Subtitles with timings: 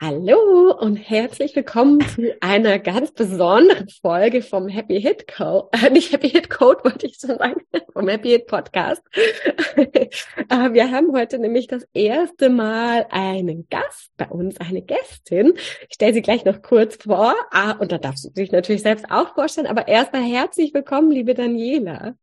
[0.00, 6.12] Hallo und herzlich willkommen zu einer ganz besonderen Folge vom Happy Hit Code, äh, nicht
[6.12, 9.02] Happy Hit Code, wollte ich schon sagen, vom Happy Hit Podcast.
[10.50, 15.54] Äh, wir haben heute nämlich das erste Mal einen Gast bei uns, eine Gästin.
[15.88, 17.34] Ich stelle sie gleich noch kurz vor.
[17.50, 21.34] Ah, und da darfst du dich natürlich selbst auch vorstellen, aber erstmal herzlich willkommen, liebe
[21.34, 22.14] Daniela.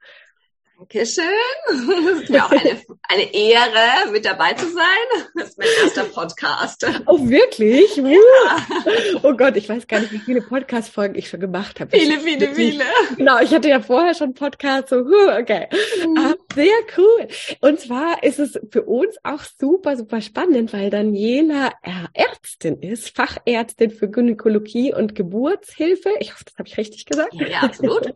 [0.78, 1.24] Dankeschön.
[1.70, 5.26] Es ist mir auch eine, eine Ehre, mit dabei zu sein.
[5.36, 6.86] Das ist mein erster Podcast.
[7.06, 7.96] Oh, wirklich?
[7.96, 9.22] Ja.
[9.24, 11.98] Oh Gott, ich weiß gar nicht, wie viele Podcast-Folgen ich schon gemacht habe.
[11.98, 12.84] Viele, viele, viele.
[13.18, 15.68] Genau, ich hatte ja vorher schon Podcasts, so, okay.
[16.06, 16.36] Mhm.
[16.56, 16.66] Sehr
[16.98, 17.28] cool.
[17.60, 21.74] Und zwar ist es für uns auch super, super spannend, weil Daniela
[22.14, 26.10] Ärztin ist, Fachärztin für Gynäkologie und Geburtshilfe.
[26.20, 27.34] Ich hoffe, das habe ich richtig gesagt.
[27.34, 28.14] Ja, ja absolut.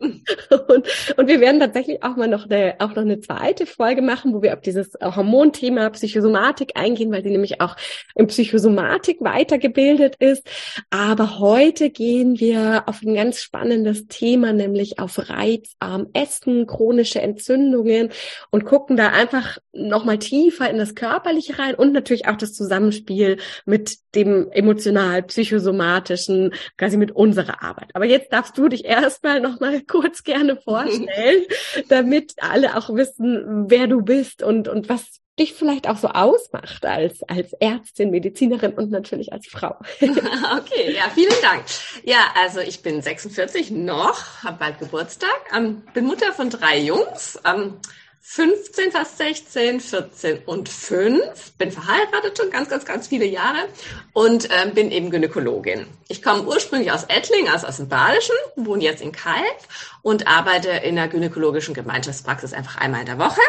[0.68, 4.34] Und, und wir werden tatsächlich auch mal noch eine, auch noch eine zweite Folge machen,
[4.34, 7.76] wo wir auf dieses Hormonthema Psychosomatik eingehen, weil sie nämlich auch
[8.14, 10.48] in Psychosomatik weitergebildet ist.
[10.90, 18.10] Aber heute gehen wir auf ein ganz spannendes Thema, nämlich auf reizarm Essen, chronische Entzündungen
[18.50, 23.38] und gucken da einfach nochmal tiefer in das Körperliche rein und natürlich auch das Zusammenspiel
[23.64, 27.90] mit dem emotional psychosomatischen, quasi mit unserer Arbeit.
[27.94, 31.44] Aber jetzt darfst du dich erstmal nochmal kurz gerne vorstellen,
[31.88, 36.84] damit alle auch wissen, wer du bist und, und was dich vielleicht auch so ausmacht
[36.84, 39.76] als, als Ärztin, Medizinerin und natürlich als Frau.
[40.00, 41.64] okay, ja, vielen Dank.
[42.04, 47.40] Ja, also ich bin 46 noch, habe bald Geburtstag, ähm, bin Mutter von drei Jungs.
[47.44, 47.78] Ähm,
[48.22, 51.52] 15, fast 16, 14 und 5.
[51.58, 53.58] Bin verheiratet schon ganz, ganz, ganz viele Jahre
[54.12, 55.86] und ähm, bin eben Gynäkologin.
[56.08, 60.68] Ich komme ursprünglich aus Ettling, also aus dem Badischen, wohne jetzt in Kalf und arbeite
[60.68, 63.40] in der gynäkologischen Gemeinschaftspraxis einfach einmal in der Woche.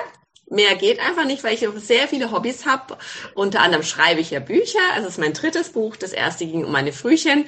[0.50, 2.98] Mehr geht einfach nicht, weil ich sehr viele Hobbys habe.
[3.36, 4.80] Unter anderem schreibe ich ja Bücher.
[4.94, 5.96] Also es ist mein drittes Buch.
[5.96, 7.46] Das erste ging um meine Frühchen.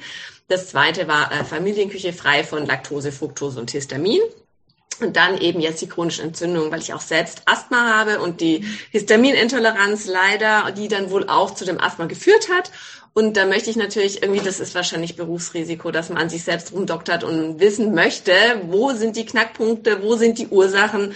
[0.48, 4.20] Das zweite war äh, Familienküche frei von Laktose, Fructose und Histamin.
[5.00, 8.64] Und dann eben jetzt die chronischen Entzündungen, weil ich auch selbst Asthma habe und die
[8.90, 12.70] Histaminintoleranz leider, die dann wohl auch zu dem Asthma geführt hat.
[13.14, 17.22] Und da möchte ich natürlich irgendwie, das ist wahrscheinlich Berufsrisiko, dass man sich selbst rumdoktert
[17.22, 18.32] und wissen möchte,
[18.66, 21.14] wo sind die Knackpunkte, wo sind die Ursachen.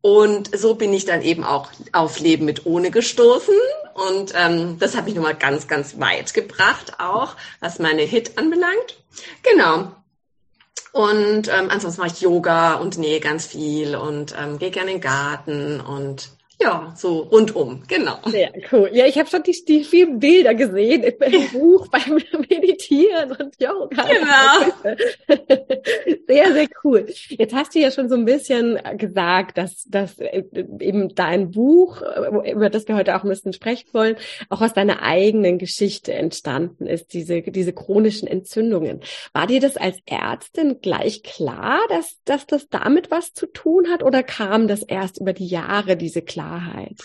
[0.00, 3.54] Und so bin ich dann eben auch auf Leben mit ohne gestoßen.
[3.94, 9.02] Und ähm, das hat mich nochmal ganz, ganz weit gebracht, auch was meine Hit anbelangt.
[9.42, 9.92] Genau.
[10.94, 14.98] Und ähm, ansonsten mache ich Yoga und nähe ganz viel und ähm, gehe gerne in
[14.98, 16.30] den Garten und
[16.64, 18.18] ja, so rundum, genau.
[18.26, 18.90] Sehr cool.
[18.92, 24.04] Ja, ich habe schon die, die vielen Bilder gesehen im Buch beim Meditieren und Yoga.
[24.04, 24.94] Genau.
[26.26, 27.06] Sehr, sehr cool.
[27.28, 30.44] Jetzt hast du ja schon so ein bisschen gesagt, dass, dass äh,
[30.80, 32.00] eben dein Buch,
[32.50, 34.16] über das wir heute auch ein bisschen sprechen wollen,
[34.48, 39.00] auch aus deiner eigenen Geschichte entstanden ist, diese, diese chronischen Entzündungen.
[39.32, 44.02] War dir das als Ärztin gleich klar, dass, dass das damit was zu tun hat
[44.02, 46.53] oder kam das erst über die Jahre, diese Klarheit?
[46.54, 47.00] Klarheit?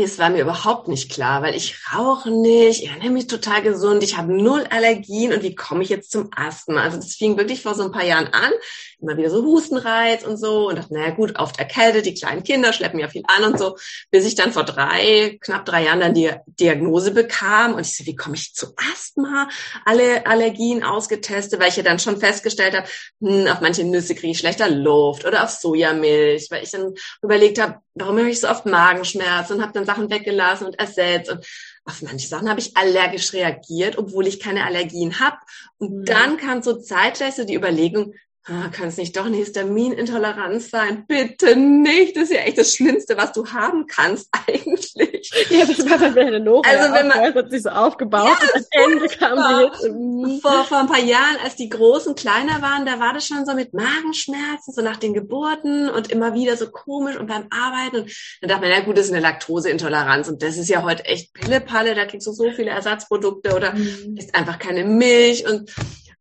[0.00, 4.04] Es war mir überhaupt nicht klar, weil ich rauche nicht, ich ernähre mich total gesund,
[4.04, 6.82] ich habe null Allergien und wie komme ich jetzt zum Asthma?
[6.82, 8.52] Also das fing wirklich vor so ein paar Jahren an,
[9.00, 12.72] immer wieder so Hustenreiz und so und dachte, naja gut, oft erkältet, die kleinen Kinder
[12.72, 13.76] schleppen ja viel an und so,
[14.12, 18.06] bis ich dann vor drei, knapp drei Jahren dann die Diagnose bekam und ich so,
[18.06, 19.48] wie komme ich zu Asthma?
[19.84, 22.86] Alle Allergien ausgetestet, weil ich ja dann schon festgestellt habe,
[23.20, 27.60] hm, auf manche Nüsse kriege ich schlechter Luft oder auf Sojamilch, weil ich dann überlegt
[27.60, 31.46] habe, warum habe ich so oft Magenschmerzen und habe dann Sachen weggelassen und ersetzt und
[31.84, 35.38] auf manche Sachen habe ich allergisch reagiert, obwohl ich keine Allergien habe.
[35.78, 36.04] Und mhm.
[36.04, 38.14] dann kam so zeitgleich so die Überlegung,
[38.48, 41.04] ah, kann es nicht doch eine Histaminintoleranz sein?
[41.06, 42.16] Bitte nicht.
[42.16, 45.30] Das ist ja echt das Schlimmste, was du haben kannst eigentlich.
[45.50, 46.68] Ja, das war bei der Nora.
[46.68, 49.38] Also wenn man hat sich so aufgebaut ja, und Ende kam
[49.80, 53.44] sie vor, vor ein paar Jahren, als die Großen kleiner waren, da war das schon
[53.44, 58.02] so mit Magenschmerzen, so nach den Geburten und immer wieder so komisch und beim Arbeiten.
[58.02, 61.04] Und dann dachte man, ja gut, das ist eine Laktoseintoleranz und das ist ja heute
[61.04, 64.16] echt Pillepalle, da kriegst du so viele Ersatzprodukte oder mhm.
[64.16, 65.70] ist einfach keine Milch und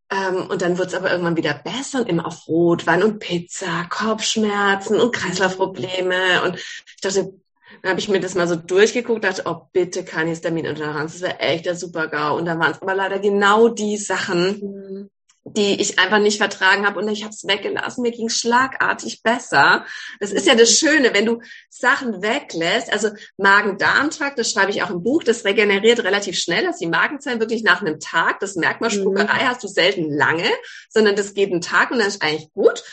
[0.10, 3.86] ähm, und dann wird es aber irgendwann wieder besser und immer auf Rotwein und Pizza,
[3.90, 6.44] Kopfschmerzen und Kreislaufprobleme.
[6.44, 7.34] Und ich dachte,
[7.82, 11.40] dann habe ich mir das mal so durchgeguckt, dachte, oh bitte keine Histaminintoleranz, das wäre
[11.40, 12.38] echt der Super-GAU.
[12.38, 15.10] Und dann waren es aber leider genau die Sachen, mhm
[15.56, 18.02] die ich einfach nicht vertragen habe und ich habe es weggelassen.
[18.02, 19.86] Mir ging schlagartig besser.
[20.20, 22.92] Das ist ja das Schöne, wenn du Sachen weglässt.
[22.92, 27.40] Also Magen-Darm-Trakt, das schreibe ich auch im Buch, das regeneriert relativ schnell, dass die Magenzellen
[27.40, 29.48] wirklich nach einem Tag, das merkt man, Spuckerei mhm.
[29.48, 30.50] hast du selten lange,
[30.90, 32.84] sondern das geht einen Tag und dann ist eigentlich gut.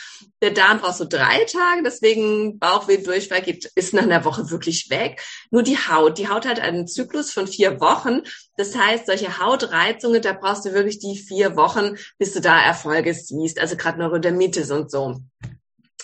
[0.41, 4.89] Der Darm braucht so drei Tage, deswegen Bauchweh, Durchfall geht, ist nach einer Woche wirklich
[4.89, 5.21] weg.
[5.51, 8.21] Nur die Haut, die Haut hat einen Zyklus von vier Wochen.
[8.57, 13.13] Das heißt, solche Hautreizungen, da brauchst du wirklich die vier Wochen, bis du da Erfolge
[13.13, 13.59] siehst.
[13.59, 15.19] Also gerade Neurodermitis und so.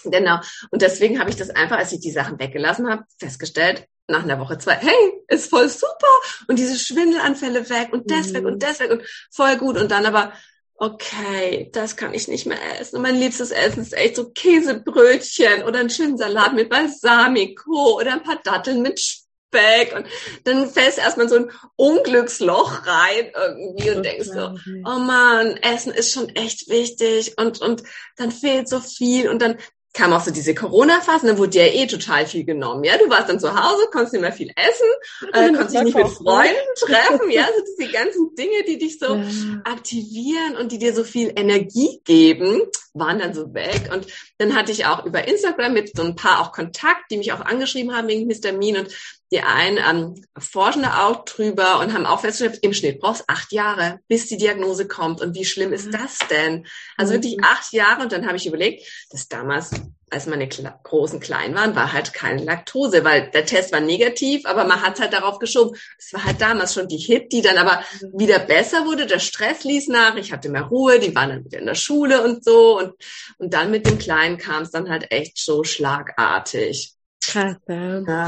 [0.04, 0.40] Genau.
[0.72, 4.40] Und deswegen habe ich das einfach, als ich die Sachen weggelassen habe, festgestellt, nach einer
[4.40, 6.08] Woche zwei, hey, ist voll super
[6.48, 8.34] und diese Schwindelanfälle weg und das mhm.
[8.34, 10.34] weg und das weg und voll gut und dann aber
[10.82, 12.96] okay, das kann ich nicht mehr essen.
[12.96, 18.14] Und mein liebstes Essen ist echt so Käsebrötchen oder einen schönen Salat mit Balsamico oder
[18.14, 19.96] ein paar Datteln mit Speck.
[19.96, 20.08] Und
[20.44, 25.94] dann fällst du erstmal so ein Unglücksloch rein irgendwie und denkst so, oh man, Essen
[25.94, 27.84] ist schon echt wichtig und, und
[28.18, 29.58] dann fehlt so viel und dann
[29.94, 32.84] kam auch so diese Corona-Phase, dann wurde ja eh total viel genommen.
[32.84, 35.98] Ja, du warst dann zu Hause, konntest nicht mehr viel essen, äh, konntest dich nicht
[35.98, 37.30] mit Freunden treffen.
[37.30, 39.26] Ja, so diese ganzen Dinge, die dich so ja.
[39.66, 42.62] aktivieren und die dir so viel Energie geben,
[42.94, 43.90] waren dann so weg.
[43.94, 44.08] Und
[44.38, 47.42] dann hatte ich auch über Instagram mit so ein paar auch Kontakt, die mich auch
[47.42, 52.20] angeschrieben haben wegen Histamin und die einen ähm, forschen da auch drüber und haben auch
[52.20, 55.22] festgestellt, im Schnitt brauchst acht Jahre, bis die Diagnose kommt.
[55.22, 56.68] Und wie schlimm ist das denn?
[56.98, 57.46] Also wirklich mhm.
[57.46, 58.02] acht Jahre.
[58.02, 59.72] Und dann habe ich überlegt, dass damals,
[60.10, 64.46] als meine Kle Großen klein waren, war halt keine Laktose, weil der Test war negativ,
[64.46, 65.78] aber man hat halt darauf geschoben.
[65.98, 68.20] Es war halt damals schon die Hit, die dann aber mhm.
[68.20, 69.06] wieder besser wurde.
[69.06, 72.22] Der Stress ließ nach, ich hatte mehr Ruhe, die waren dann wieder in der Schule
[72.22, 72.78] und so.
[72.78, 72.96] Und,
[73.38, 76.96] und dann mit dem Kleinen kam es dann halt echt so schlagartig.
[77.24, 78.00] Krass, ja.
[78.00, 78.26] ja.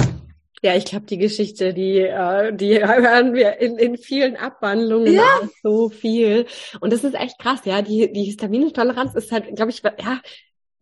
[0.64, 5.42] Ja, ich glaube, die Geschichte, die, äh, die hören wir in, in vielen Abwandlungen ja.
[5.62, 6.46] so viel.
[6.80, 7.82] Und das ist echt krass, ja.
[7.82, 10.22] Die, die Histaminintoleranz ist halt, glaube ich, ja,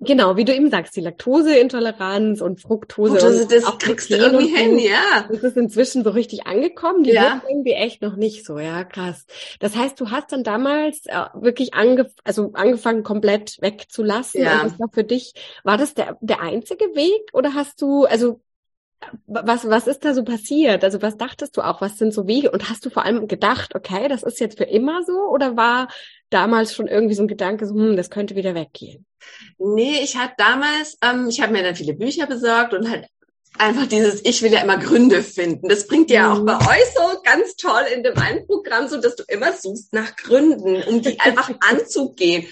[0.03, 3.19] Genau, wie du eben sagst, die Laktoseintoleranz und Fructose.
[3.19, 5.27] Fructose, das auch kriegst du irgendwie hin, ja.
[5.29, 7.03] Das ist inzwischen so richtig angekommen.
[7.03, 7.35] Die ja.
[7.35, 9.27] wird irgendwie echt noch nicht so, ja, krass.
[9.59, 14.41] Das heißt, du hast dann damals äh, wirklich angef also angefangen, komplett wegzulassen.
[14.41, 14.63] Ja.
[14.63, 15.33] Das war für dich,
[15.63, 18.41] war das der, der einzige Weg oder hast du, also
[19.27, 20.83] was, was ist da so passiert?
[20.83, 21.81] Also was dachtest du auch?
[21.81, 22.51] Was sind so Wege?
[22.51, 25.29] Und hast du vor allem gedacht, okay, das ist jetzt für immer so?
[25.29, 25.87] Oder war
[26.29, 29.05] damals schon irgendwie so ein Gedanke, so, hm, das könnte wieder weggehen?
[29.57, 33.07] Nee, ich hatte damals, ähm, ich habe mir dann viele Bücher besorgt und halt
[33.61, 35.69] einfach dieses, ich will ja immer Gründe finden.
[35.69, 36.31] Das bringt ja mhm.
[36.31, 39.93] auch bei euch so ganz toll in dem einen Programm, so dass du immer suchst
[39.93, 42.47] nach Gründen, um die einfach anzugehen.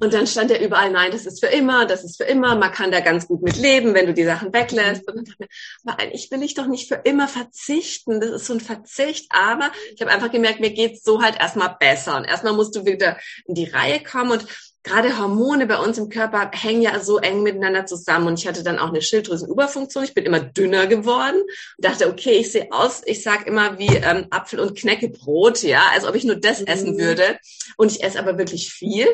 [0.00, 2.72] Und dann stand ja überall, nein, das ist für immer, das ist für immer, man
[2.72, 5.06] kann da ganz gut mit leben, wenn du die Sachen weglässt.
[5.06, 5.48] Und dann
[5.84, 8.20] aber eigentlich will ich doch nicht für immer verzichten.
[8.20, 9.26] Das ist so ein Verzicht.
[9.30, 12.16] Aber ich habe einfach gemerkt, mir geht's so halt erstmal besser.
[12.16, 14.46] Und erstmal musst du wieder in die Reihe kommen und
[14.88, 18.26] gerade Hormone bei uns im Körper hängen ja so eng miteinander zusammen.
[18.26, 20.04] Und ich hatte dann auch eine Schilddrüsenüberfunktion.
[20.04, 23.96] Ich bin immer dünner geworden und dachte, okay, ich sehe aus, ich sag immer wie
[23.96, 26.66] ähm, Apfel und Knäckebrot, ja, als ob ich nur das mhm.
[26.66, 27.38] essen würde.
[27.76, 29.06] Und ich esse aber wirklich viel.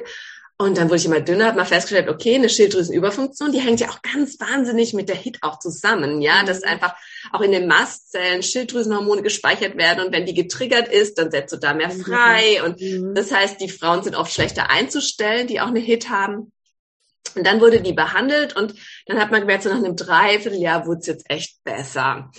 [0.57, 3.89] Und dann wurde ich immer dünner, habe mal festgestellt, okay, eine Schilddrüsenüberfunktion, die hängt ja
[3.89, 6.47] auch ganz wahnsinnig mit der HIT auch zusammen, ja, mhm.
[6.47, 6.95] dass einfach
[7.33, 11.57] auch in den Mastzellen Schilddrüsenhormone gespeichert werden und wenn die getriggert ist, dann setzt du
[11.57, 12.01] da mehr mhm.
[12.01, 13.15] frei und mhm.
[13.17, 16.53] das heißt, die Frauen sind oft schlechter einzustellen, die auch eine HIT haben.
[17.35, 18.75] Und dann wurde die behandelt und
[19.07, 22.31] dann hat man gemerkt, so nach einem Dreivierteljahr wurde es jetzt echt besser.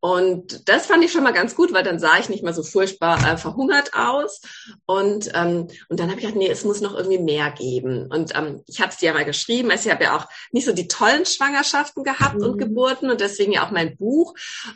[0.00, 2.62] Und das fand ich schon mal ganz gut, weil dann sah ich nicht mal so
[2.62, 4.40] furchtbar äh, verhungert aus.
[4.86, 8.06] Und, ähm, und dann habe ich gedacht, nee, es muss noch irgendwie mehr geben.
[8.10, 10.66] Und ähm, ich habe es dir ja mal geschrieben, also ich habe ja auch nicht
[10.66, 12.44] so die tollen Schwangerschaften gehabt mhm.
[12.44, 14.34] und Geburten und deswegen ja auch mein Buch.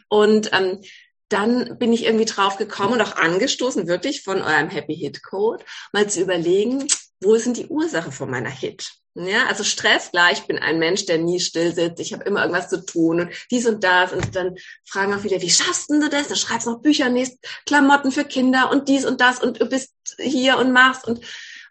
[0.08, 0.80] Und ähm,
[1.28, 5.64] dann bin ich irgendwie drauf gekommen und auch angestoßen, wirklich von eurem Happy Hit Code,
[5.92, 6.86] mal zu überlegen,
[7.20, 9.01] wo sind die Ursache von meiner Hit?
[9.14, 12.00] Ja, also Stress, klar, ich bin ein Mensch, der nie still sitzt.
[12.00, 14.12] Ich habe immer irgendwas zu tun und dies und das.
[14.12, 16.28] Und dann fragen auch viele, wie schaffst du das?
[16.28, 19.92] Dann schreibst noch Bücher, nächst Klamotten für Kinder und dies und das und du bist
[20.18, 21.06] hier und machst.
[21.06, 21.20] Und,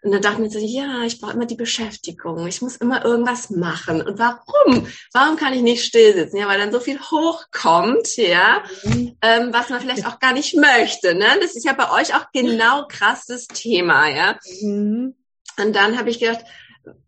[0.04, 3.04] Und dann dachte ich mir so, ja, ich brauche immer die Beschäftigung, ich muss immer
[3.04, 4.02] irgendwas machen.
[4.02, 4.86] Und warum?
[5.12, 6.38] Warum kann ich nicht still sitzen?
[6.38, 9.16] Ja, weil dann so viel hochkommt, ja, mhm.
[9.22, 11.14] ähm, was man vielleicht auch gar nicht möchte.
[11.14, 11.26] Ne?
[11.40, 14.38] Das ist ja bei euch auch genau krasses Thema, ja.
[14.60, 15.14] Mhm.
[15.58, 16.44] Und dann habe ich gedacht,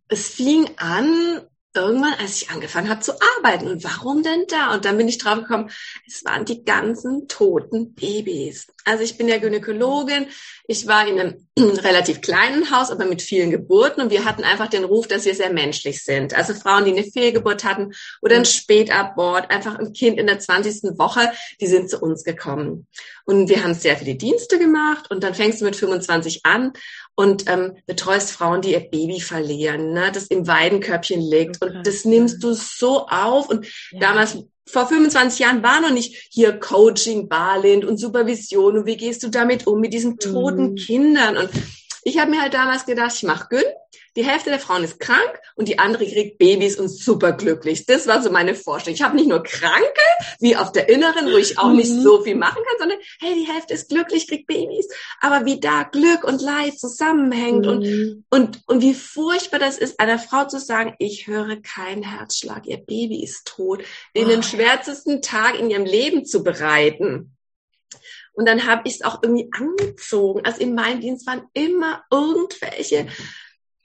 [0.08, 1.40] es fing an,
[1.74, 3.66] irgendwann, als ich angefangen habe zu arbeiten.
[3.66, 4.72] Und warum denn da?
[4.72, 5.70] Und dann bin ich drauf gekommen,
[6.06, 8.68] es waren die ganzen toten Babys.
[8.84, 10.26] Also ich bin ja Gynäkologin.
[10.68, 14.02] Ich war in einem relativ kleinen Haus, aber mit vielen Geburten.
[14.02, 16.34] Und wir hatten einfach den Ruf, dass wir sehr menschlich sind.
[16.34, 20.96] Also Frauen, die eine Fehlgeburt hatten oder ein Spätabort, einfach ein Kind in der 20.
[20.98, 22.86] Woche, die sind zu uns gekommen.
[23.24, 25.10] Und wir haben sehr viele Dienste gemacht.
[25.10, 26.72] Und dann fängst du mit 25 an
[27.16, 31.62] und ähm, betreust Frauen, die ihr Baby verlieren, ne, das im Weidenkörbchen liegt.
[31.62, 31.76] Okay.
[31.76, 33.48] Und das nimmst du so auf.
[33.48, 34.00] Und ja.
[34.00, 38.78] damals, vor 25 Jahren, war noch nicht hier Coaching, Barlind und Supervision.
[38.78, 40.76] Und wie gehst du damit um, mit diesen toten mhm.
[40.76, 41.36] Kindern?
[41.36, 41.50] Und
[42.02, 43.64] ich habe mir halt damals gedacht, ich mache Gyn
[44.16, 47.86] die Hälfte der Frauen ist krank und die andere kriegt Babys und superglücklich.
[47.86, 48.94] Das war so meine Vorstellung.
[48.94, 49.84] Ich habe nicht nur Kranke,
[50.38, 51.76] wie auf der Inneren, wo ich auch mhm.
[51.76, 54.88] nicht so viel machen kann, sondern hey, die Hälfte ist glücklich, kriegt Babys.
[55.20, 57.70] Aber wie da Glück und Leid zusammenhängt mhm.
[57.70, 62.66] und, und, und wie furchtbar das ist, einer Frau zu sagen, ich höre keinen Herzschlag,
[62.66, 64.28] ihr Baby ist tot, in oh.
[64.28, 67.36] den schwärzesten Tag in ihrem Leben zu bereiten.
[68.34, 70.44] Und dann habe ich es auch irgendwie angezogen.
[70.44, 73.06] Also in meinem Dienst waren immer irgendwelche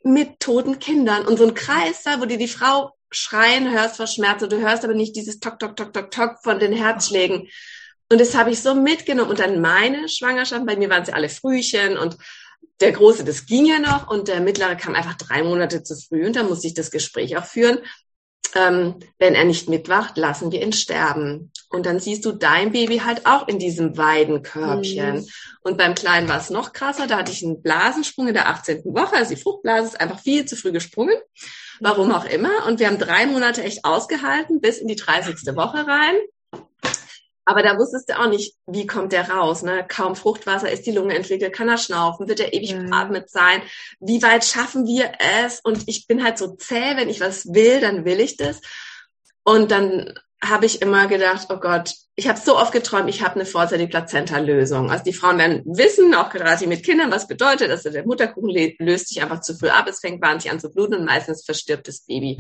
[0.04, 1.26] mit toten Kindern.
[1.26, 4.60] Und so ein Kreis da, wo dir die Frau schreien hörst vor Schmerz und du
[4.60, 7.48] hörst aber nicht dieses Tok, Tok, Tok, Tok, Tok von den Herzschlägen.
[8.12, 9.30] Und das habe ich so mitgenommen.
[9.30, 12.18] Und dann meine Schwangerschaft, bei mir waren sie alle Frühchen und
[12.80, 14.10] der Große, das ging ja noch.
[14.10, 16.26] Und der Mittlere kam einfach drei Monate zu früh.
[16.26, 17.80] Und da musste ich das Gespräch auch führen
[18.56, 21.52] ähm, wenn er nicht mitwacht, lassen wir ihn sterben.
[21.70, 25.18] Und dann siehst du dein Baby halt auch in diesem Weidenkörbchen.
[25.18, 25.28] Mhm.
[25.62, 27.06] Und beim Kleinen war es noch krasser.
[27.06, 28.84] Da hatte ich einen Blasensprung in der 18.
[28.86, 29.16] Woche.
[29.16, 31.16] Also die Fruchtblase ist einfach viel zu früh gesprungen.
[31.80, 32.66] Warum auch immer.
[32.68, 35.36] Und wir haben drei Monate echt ausgehalten, bis in die 30.
[35.56, 36.16] Woche rein.
[37.46, 39.64] Aber da wusstest du auch nicht, wie kommt der raus.
[39.64, 39.86] Ne?
[39.88, 42.90] Kaum Fruchtwasser ist die Lunge entwickelt, kann er schnaufen, wird er ewig mhm.
[42.90, 43.62] beatmet sein.
[44.00, 45.12] Wie weit schaffen wir
[45.44, 45.60] es?
[45.62, 48.62] Und ich bin halt so zäh, wenn ich was will, dann will ich das.
[49.44, 53.36] Und dann habe ich immer gedacht, oh Gott, ich habe so oft geträumt, ich habe
[53.36, 54.92] eine vorzeitige Plazenta-Lösung.
[54.92, 59.10] Also die Frauen werden wissen, auch gerade mit Kindern, was bedeutet, dass der Mutterkuchen löst
[59.10, 62.02] sich einfach zu früh ab, es fängt wahnsinnig an zu bluten und meistens verstirbt das
[62.02, 62.38] Baby.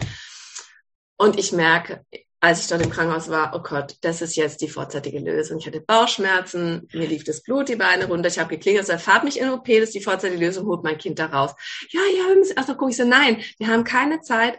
[1.18, 2.06] Und ich merke,
[2.42, 5.58] als ich dort im Krankenhaus war, oh Gott, das ist jetzt die vorzeitige Lösung.
[5.60, 9.26] Ich hatte Bauchschmerzen, mir lief das Blut die Beine runter, ich habe geklingelt, so, fahrt
[9.26, 11.52] mich in OP, das ist die vorzeitige Lösung, holt mein Kind da raus.
[11.90, 14.58] Ja, ja, wir müssen, also gucke ich so, nein, wir haben keine Zeit,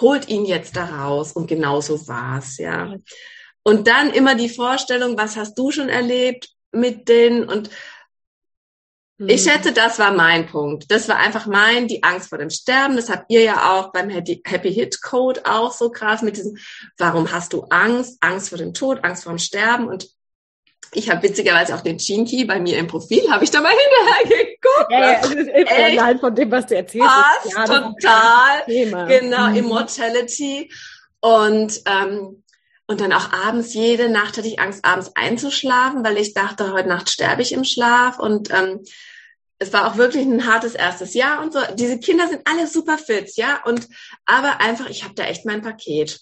[0.00, 1.32] holt ihn jetzt da raus.
[1.32, 2.94] Und genau so war's, ja.
[3.62, 7.70] Und dann immer die Vorstellung, was hast du schon erlebt mit denen und
[9.18, 9.50] ich mhm.
[9.50, 10.90] schätze, das war mein Punkt.
[10.90, 12.94] Das war einfach mein, die Angst vor dem Sterben.
[12.94, 16.56] Das habt ihr ja auch beim Happy Hit Code auch so krass mit diesem,
[16.98, 18.18] warum hast du Angst?
[18.20, 19.88] Angst vor dem Tod, Angst vor dem Sterben.
[19.88, 20.08] Und
[20.92, 23.72] ich habe witzigerweise auch den Chinky bei mir im Profil, habe ich da mal
[24.26, 24.90] hinterher geguckt.
[24.90, 27.08] Ja, ja, es ist echt von dem, was du erzählst.
[27.08, 29.08] Passt, ja, total.
[29.08, 29.56] Genau, mhm.
[29.56, 30.70] Immortality.
[31.20, 32.44] Und ähm,
[32.90, 36.88] und dann auch abends, jede Nacht hatte ich Angst, abends einzuschlafen, weil ich dachte, heute
[36.88, 38.18] Nacht sterbe ich im Schlaf.
[38.18, 38.80] Und ähm,
[39.58, 41.60] es war auch wirklich ein hartes erstes Jahr und so.
[41.74, 43.62] Diese Kinder sind alle super fit, ja.
[43.64, 43.88] Und
[44.24, 46.20] aber einfach, ich habe da echt mein Paket.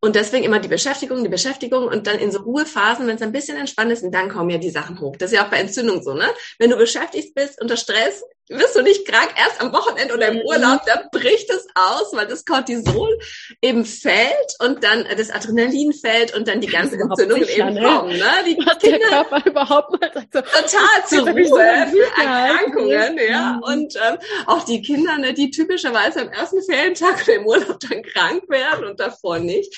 [0.00, 3.32] Und deswegen immer die Beschäftigung, die Beschäftigung und dann in so Ruhephasen, wenn es ein
[3.32, 5.16] bisschen entspannt ist, und dann kommen ja die Sachen hoch.
[5.16, 6.28] Das ist ja auch bei Entzündung so, ne?
[6.58, 10.36] Wenn du beschäftigt bist unter Stress, wirst du nicht krank erst am Wochenende oder im
[10.36, 10.42] mhm.
[10.42, 13.18] Urlaub, da bricht es aus, weil das Cortisol
[13.62, 17.82] eben fällt und dann das Adrenalin fällt und dann die ganzen Entzündungen eben ne?
[17.82, 18.10] kommen.
[18.10, 18.30] Ne?
[18.46, 23.54] Die Was Kinder, der Körper überhaupt mal sagt, so, total zur Ruhe für Erkrankungen, ja.
[23.54, 23.62] Mhm.
[23.62, 28.02] Und ähm, auch die Kinder, ne, die typischerweise am ersten Ferientag oder im Urlaub dann
[28.02, 29.74] krank werden und davor nicht.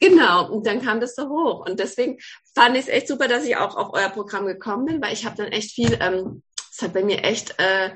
[0.00, 1.66] Genau, und dann kam das so hoch.
[1.66, 2.18] Und deswegen
[2.54, 5.24] fand ich es echt super, dass ich auch auf euer Programm gekommen bin, weil ich
[5.24, 7.90] habe dann echt viel ähm, das hat bei mir echt äh,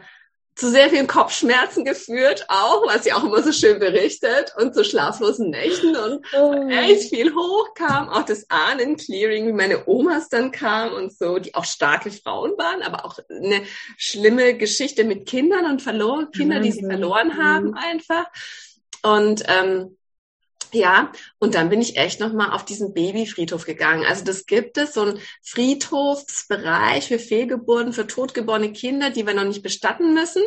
[0.55, 4.85] zu sehr vielen Kopfschmerzen geführt, auch, was sie auch immer so schön berichtet, und zu
[4.85, 6.69] schlaflosen Nächten und oh.
[6.69, 11.67] echt viel hochkam, auch das Ahnenclearing, wie meine Omas dann kamen und so, die auch
[11.67, 13.63] starke Frauen waren, aber auch eine
[13.99, 18.27] schlimme Geschichte mit Kindern und verloren, Kinder, die sie verloren haben einfach.
[19.03, 19.99] Und ähm,
[20.73, 24.05] ja, und dann bin ich echt nochmal auf diesen Babyfriedhof gegangen.
[24.05, 29.45] Also das gibt es, so ein Friedhofsbereich für Fehlgeburten, für totgeborene Kinder, die wir noch
[29.45, 30.43] nicht bestatten müssen.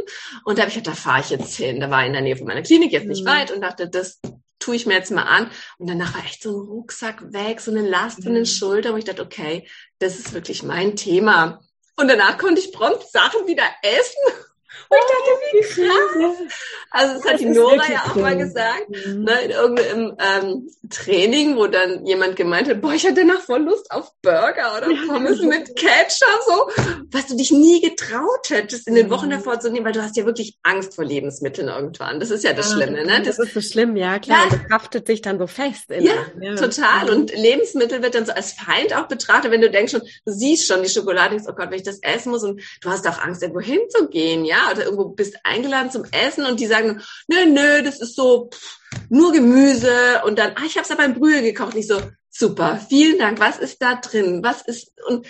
[0.45, 1.79] Und da habe ich gedacht, da fahre ich jetzt hin.
[1.79, 3.29] Da war in der Nähe von meiner Klinik, jetzt nicht mhm.
[3.29, 4.19] weit, und dachte, das
[4.59, 5.49] tue ich mir jetzt mal an.
[5.77, 8.47] Und danach war echt so ein Rucksack weg, so eine Last von den mhm.
[8.47, 9.67] Schultern, wo ich dachte, okay,
[9.99, 11.61] das ist wirklich mein Thema.
[11.95, 14.48] Und danach konnte ich prompt Sachen wieder essen
[14.89, 16.51] Und ich dachte, wie krass.
[16.91, 19.23] Also das, das hat die Nora ja auch mal gesagt, mhm.
[19.23, 23.61] ne, in irgendeinem ähm, Training, wo dann jemand gemeint hat, boah, ich hatte nach voll
[23.61, 28.95] Lust auf Burger oder Pommes mit Ketchup, so, was du dich nie getraut hättest, in
[28.95, 29.11] den mhm.
[29.11, 32.19] Wochen davor zu nehmen, weil du hast ja wirklich Angst vor Lebensmitteln irgendwann.
[32.19, 33.21] Das ist ja das Schlimme, ne?
[33.23, 34.45] Das, das ist so schlimm, ja, klar.
[34.49, 34.57] Ja.
[34.57, 35.85] Das haftet sich dann so fest.
[35.89, 37.05] Ja, ja, total.
[37.05, 37.09] Mhm.
[37.09, 40.67] Und Lebensmittel wird dann so als Feind auch betrachtet, wenn du denkst schon, du siehst
[40.67, 43.19] schon die Schokolade, denkst, oh Gott, wenn ich das essen muss und du hast auch
[43.19, 47.81] Angst, irgendwo hinzugehen, ja, oder irgendwo bist eingeladen zum Essen und die sagen, nö, nö,
[47.83, 51.41] das ist so pff, nur Gemüse und dann, ah, ich habe es aber in Brühe
[51.41, 51.75] gekocht.
[51.75, 53.39] Nicht so, super, vielen Dank.
[53.39, 54.41] Was ist da drin?
[54.43, 55.27] Was ist und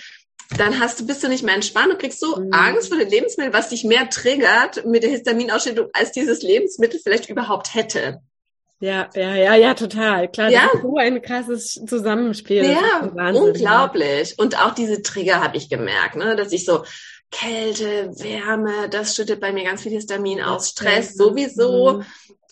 [0.57, 2.51] dann hast du, bist du nicht mehr entspannt und kriegst so mhm.
[2.51, 7.29] Angst vor den Lebensmitteln, was dich mehr triggert mit der Histaminausschüttung, als dieses Lebensmittel vielleicht
[7.29, 8.21] überhaupt hätte.
[8.81, 10.31] Ja, ja, ja, ja, total.
[10.31, 10.61] Klar, ja.
[10.65, 12.63] das ist so ein krasses Zusammenspiel.
[12.63, 14.35] Ja, unglaublich.
[14.39, 16.83] Und auch diese Trigger habe ich gemerkt, ne, dass ich so
[17.31, 21.97] Kälte, Wärme, das schüttet bei mir ganz viel Histamin aus, Stress sowieso.
[21.99, 22.05] Mhm.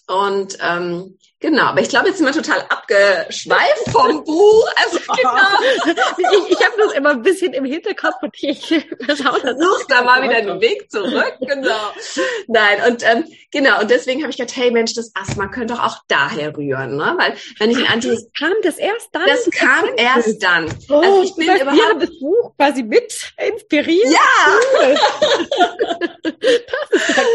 [0.08, 4.68] Und ähm, genau, aber ich glaube, jetzt sind wir total abgeschweift vom Buch.
[4.86, 6.44] Also genau.
[6.46, 8.68] ich ich habe immer ein bisschen im Hinterkopf und ich
[9.06, 11.36] versuche da mal wieder den Weg zurück.
[11.42, 11.94] Genau.
[12.48, 15.84] Nein, und ähm, genau, und deswegen habe ich gedacht, hey Mensch, das Asthma könnte doch
[15.84, 17.16] auch daher rühren, ne?
[17.18, 18.10] Weil wenn ich ein Anti...
[18.10, 19.26] Das kam das erst dann?
[19.26, 20.66] Das kam erst dann.
[20.90, 21.82] Oh, also ich bin überhaupt...
[21.82, 24.12] Haben das Buch quasi mit inspiriert.
[24.12, 24.96] Ja!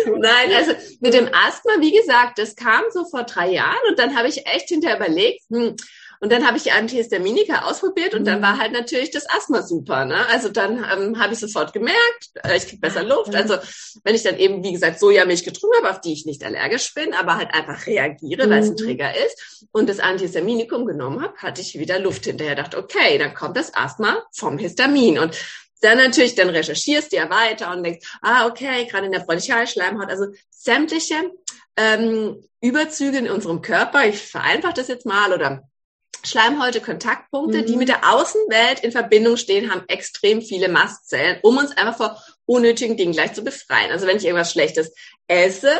[0.07, 4.17] Nein, also mit dem Asthma, wie gesagt, das kam so vor drei Jahren und dann
[4.17, 5.77] habe ich echt hinterher überlegt, hm,
[6.23, 8.43] und dann habe ich die Antihistaminika ausprobiert und dann mhm.
[8.45, 10.05] war halt natürlich das Asthma super.
[10.05, 10.25] Ne?
[10.29, 13.35] Also dann ähm, habe ich sofort gemerkt, äh, ich kriege besser Luft.
[13.35, 13.57] Also
[14.05, 17.13] wenn ich dann eben, wie gesagt, Sojamilch getrunken habe, auf die ich nicht allergisch bin,
[17.13, 18.77] aber halt einfach reagiere, weil es ein mhm.
[18.77, 22.55] Trigger ist und das Antihistaminikum genommen habe, hatte ich wieder Luft hinterher.
[22.55, 25.19] Dachte, okay, dann kommt das Asthma vom Histamin.
[25.19, 25.37] Und
[25.81, 30.09] dann natürlich, dann recherchierst du ja weiter und denkst, ah, okay, gerade in der Bronchialschleimhaut,
[30.09, 31.17] also sämtliche
[31.77, 35.69] ähm, Überzüge in unserem Körper, ich vereinfache das jetzt mal, oder
[36.25, 37.67] Schleimhäute, Kontaktpunkte, mhm.
[37.67, 42.23] die mit der Außenwelt in Verbindung stehen, haben extrem viele Mastzellen, um uns einfach vor
[42.47, 43.91] unnötigen Dingen gleich zu befreien.
[43.91, 44.93] Also wenn ich irgendwas Schlechtes
[45.27, 45.71] esse,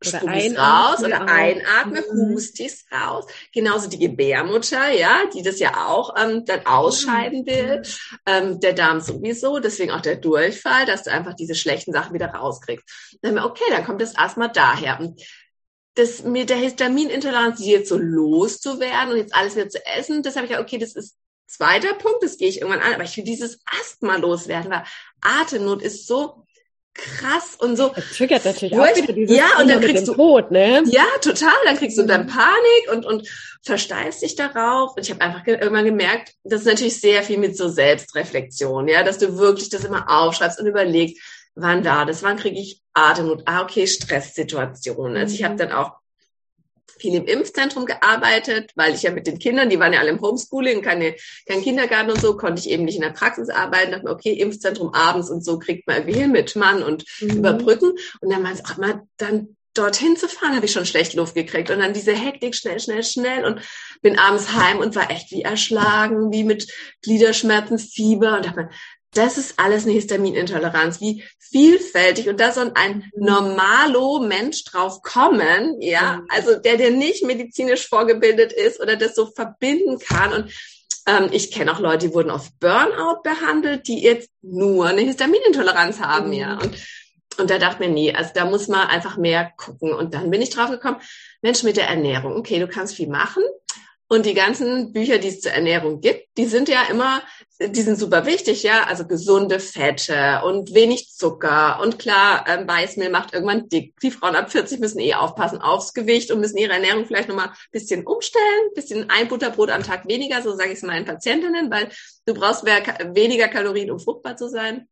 [0.00, 2.34] spuck es raus oder einatme, mhm.
[2.34, 3.26] hust es raus.
[3.52, 7.82] Genauso die Gebärmutter, ja, die das ja auch ähm, dann ausscheiden will.
[8.26, 12.28] Ähm, der Darm sowieso, deswegen auch der Durchfall, dass du einfach diese schlechten Sachen wieder
[12.28, 13.18] rauskriegst.
[13.22, 15.00] Dann wir, okay, dann kommt das Asthma daher.
[15.00, 15.20] Und
[15.98, 20.46] das mit der Histaminintoleranz jetzt so loszuwerden und jetzt alles wieder zu essen, das habe
[20.46, 23.24] ich ja, okay, das ist zweiter Punkt, das gehe ich irgendwann an, aber ich will
[23.24, 24.84] dieses Asthma loswerden, weil
[25.20, 26.44] Atemnot ist so
[26.94, 27.92] krass und so.
[27.94, 30.82] Das triggert natürlich auch wieder dieses Ja, und dann kriegst du Tod, ne?
[30.86, 31.54] Ja, total.
[31.64, 32.26] Dann kriegst du dann mhm.
[32.26, 33.28] Panik und und
[33.62, 34.96] versteifst dich darauf.
[34.96, 39.04] Und ich habe einfach irgendwann gemerkt, das ist natürlich sehr viel mit so Selbstreflexion, ja,
[39.04, 41.22] dass du wirklich das immer aufschreibst und überlegst,
[41.58, 43.42] wann war das, wann kriege ich Atemnot?
[43.46, 45.16] Ah, okay, Stresssituationen.
[45.16, 45.58] Also ich habe mhm.
[45.58, 45.92] dann auch
[46.98, 50.20] viel im Impfzentrum gearbeitet, weil ich ja mit den Kindern, die waren ja alle im
[50.20, 51.14] Homeschooling, keine,
[51.46, 53.92] kein Kindergarten und so, konnte ich eben nicht in der Praxis arbeiten.
[53.92, 57.36] Dachte mir, okay, Impfzentrum abends und so kriegt man irgendwie hin mit Mann und mhm.
[57.36, 57.92] überbrücken.
[58.20, 61.34] Und dann war es auch mal dann dorthin zu fahren, habe ich schon schlecht Luft
[61.34, 61.70] gekriegt.
[61.70, 63.44] Und dann diese Hektik, schnell, schnell, schnell.
[63.44, 63.60] Und
[64.02, 66.68] bin abends heim und war echt wie erschlagen, wie mit
[67.02, 68.36] Gliederschmerzen, Fieber.
[68.36, 68.70] Und dachte mir,
[69.14, 75.80] das ist alles eine Histaminintoleranz, wie vielfältig und da soll ein normalo Mensch drauf kommen,
[75.80, 76.26] ja, mhm.
[76.28, 80.52] also der, der nicht medizinisch vorgebildet ist oder das so verbinden kann und
[81.06, 86.00] ähm, ich kenne auch Leute, die wurden auf Burnout behandelt, die jetzt nur eine Histaminintoleranz
[86.00, 86.62] haben, ja, mhm.
[86.62, 86.76] und
[87.38, 89.92] und da dachte mir, nee, also da muss man einfach mehr gucken.
[89.92, 91.00] Und dann bin ich drauf gekommen,
[91.40, 93.44] Mensch, mit der Ernährung, okay, du kannst viel machen,
[94.10, 97.22] und die ganzen Bücher, die es zur Ernährung gibt, die sind ja immer,
[97.60, 98.84] die sind super wichtig, ja.
[98.84, 101.78] Also gesunde Fette und wenig Zucker.
[101.82, 103.94] Und klar, ähm, Weißmehl macht irgendwann dick.
[104.00, 107.52] Die Frauen ab 40 müssen eh aufpassen aufs Gewicht und müssen ihre Ernährung vielleicht nochmal
[107.70, 108.72] bisschen umstellen.
[108.74, 111.90] Bisschen ein Butterbrot am Tag weniger, so sage ich es meinen Patientinnen, weil
[112.24, 114.88] du brauchst weniger Kalorien, um fruchtbar zu sein.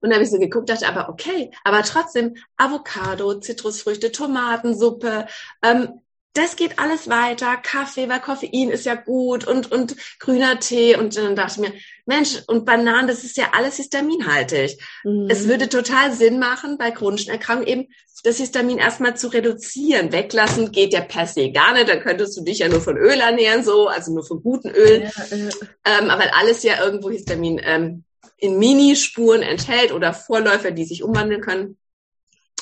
[0.00, 5.26] Und da habe ich so geguckt, dachte aber, okay, aber trotzdem Avocado, Zitrusfrüchte, Tomatensuppe,
[5.62, 6.00] ähm,
[6.34, 10.96] das geht alles weiter, Kaffee, weil Koffein ist ja gut und, und grüner Tee.
[10.96, 14.78] Und dann dachte ich mir, Mensch, und Bananen, das ist ja alles histaminhaltig.
[15.04, 15.28] Mhm.
[15.30, 17.88] Es würde total Sinn machen, bei chronischen Erkrankungen eben
[18.24, 20.12] das Histamin erstmal zu reduzieren.
[20.12, 21.88] Weglassen geht ja per se gar nicht.
[21.88, 25.02] Dann könntest du dich ja nur von Öl ernähren, so, also nur von guten Ölen.
[25.02, 25.50] Ja, ja.
[25.84, 28.04] Ähm, aber alles ja irgendwo Histamin ähm,
[28.38, 31.76] in Minispuren enthält oder Vorläufer, die sich umwandeln können.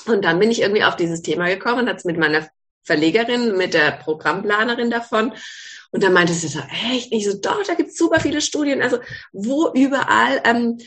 [0.06, 2.48] Und dann bin ich irgendwie auf dieses Thema gekommen und hat es mit meiner
[2.82, 5.32] Verlegerin, mit der Programmplanerin davon.
[5.92, 8.98] Und dann meinte sie so, echt nicht so, doch, da gibt's super viele Studien, also
[9.32, 10.78] wo überall ähm,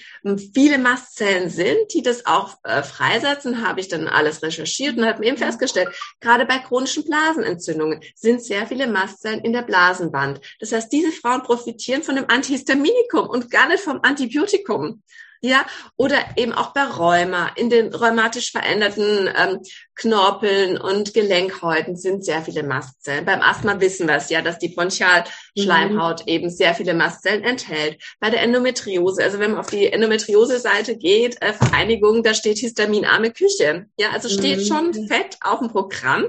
[0.53, 5.25] viele Mastzellen sind, die das auch äh, freisetzen, habe ich dann alles recherchiert und habe
[5.25, 5.89] eben festgestellt,
[6.21, 10.39] gerade bei chronischen Blasenentzündungen sind sehr viele Mastzellen in der Blasenwand.
[10.61, 15.03] Das heißt, diese Frauen profitieren von dem Antihistaminikum und gar nicht vom Antibiotikum
[15.45, 15.65] ja,
[15.97, 19.59] oder eben auch bei Rheuma, in den rheumatisch veränderten ähm,
[19.93, 23.25] Knorpeln und Gelenkhäuten sind sehr viele Mastzellen.
[23.25, 26.27] Beim Asthma wissen wir es ja, dass die Bronchialschleimhaut mhm.
[26.27, 28.01] eben sehr viele Mastzellen enthält.
[28.21, 33.31] Bei der Endometriose, also wenn man auf die Endometriose-Seite geht, äh, Vereinigung, da steht histaminarme
[33.31, 33.87] Küche.
[33.99, 34.65] Ja, also steht mhm.
[34.65, 36.23] schon fett auf dem Programm.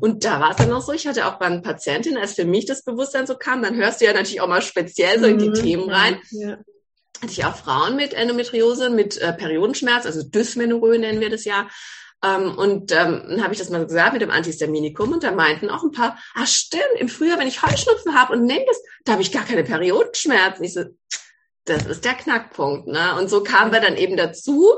[0.00, 2.46] Und da war es dann noch so, ich hatte auch bei einer Patientin, als für
[2.46, 5.38] mich das Bewusstsein so kam, dann hörst du ja natürlich auch mal speziell so in
[5.38, 5.54] die mhm.
[5.54, 6.18] Themen rein.
[6.30, 6.56] Ja
[7.22, 11.68] hatte ich auch Frauen mit Endometriose, mit äh, Periodenschmerz, also Dysmenorrhoe nennen wir das ja.
[12.24, 15.70] Ähm, und ähm, dann habe ich das mal gesagt mit dem Antihistaminikum und da meinten
[15.70, 19.12] auch ein paar, ah stimmt, im Frühjahr, wenn ich Heuschnupfen habe und nehme das, da
[19.12, 20.64] habe ich gar keine Periodenschmerzen.
[20.64, 20.84] Ich so,
[21.64, 22.88] das ist der Knackpunkt.
[22.88, 23.14] Ne?
[23.18, 24.72] Und so kamen wir dann eben dazu.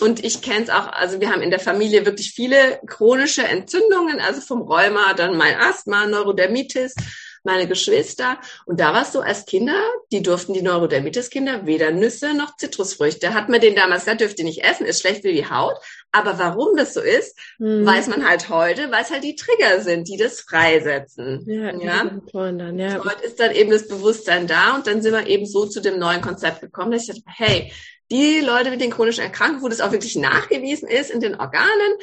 [0.00, 4.18] Und ich kenne es auch, also wir haben in der Familie wirklich viele chronische Entzündungen,
[4.20, 6.94] also vom Rheuma, dann mein Asthma, Neurodermitis
[7.42, 8.38] meine Geschwister.
[8.66, 9.78] Und da war es so, als Kinder,
[10.12, 13.34] die durften die Neurodermitis-Kinder weder Nüsse noch Zitrusfrüchte.
[13.34, 15.76] Hat man den damals gesagt, dürft ihr nicht essen, ist schlecht für die Haut.
[16.12, 17.86] Aber warum das so ist, mhm.
[17.86, 21.44] weiß man halt heute, weil es halt die Trigger sind, die das freisetzen.
[21.46, 22.10] Ja, ja?
[22.32, 23.04] Dann, ja.
[23.04, 25.98] heute ist dann eben das Bewusstsein da und dann sind wir eben so zu dem
[25.98, 27.72] neuen Konzept gekommen, dass ich dachte, hey,
[28.10, 31.94] die Leute mit den chronischen Erkrankungen, wo das auch wirklich nachgewiesen ist in den Organen,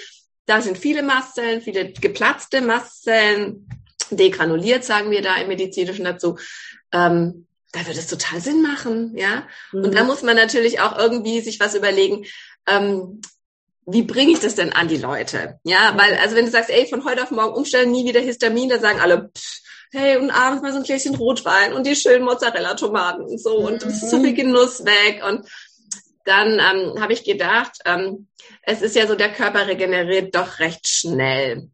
[0.46, 3.68] da sind viele Mastzellen, viele geplatzte Mastzellen,
[4.12, 6.38] degranuliert, sagen wir da im Medizinischen dazu.
[6.92, 9.48] Ähm, da wird es total Sinn machen, ja.
[9.72, 9.86] Mhm.
[9.86, 12.26] Und da muss man natürlich auch irgendwie sich was überlegen,
[12.68, 13.22] ähm,
[13.86, 15.60] wie bringe ich das denn an die Leute?
[15.64, 15.98] Ja, mhm.
[15.98, 18.80] weil, also wenn du sagst, ey, von heute auf morgen umstellen, nie wieder Histamin, da
[18.80, 23.24] sagen alle, pff, hey, und abends mal so ein Gläschen Rotwein und die schönen Mozzarella-Tomaten
[23.24, 24.36] und so und ist so viel mhm.
[24.36, 25.48] Genuss weg und
[26.26, 28.28] dann ähm, habe ich gedacht, ähm,
[28.62, 31.70] es ist ja so, der Körper regeneriert doch recht schnell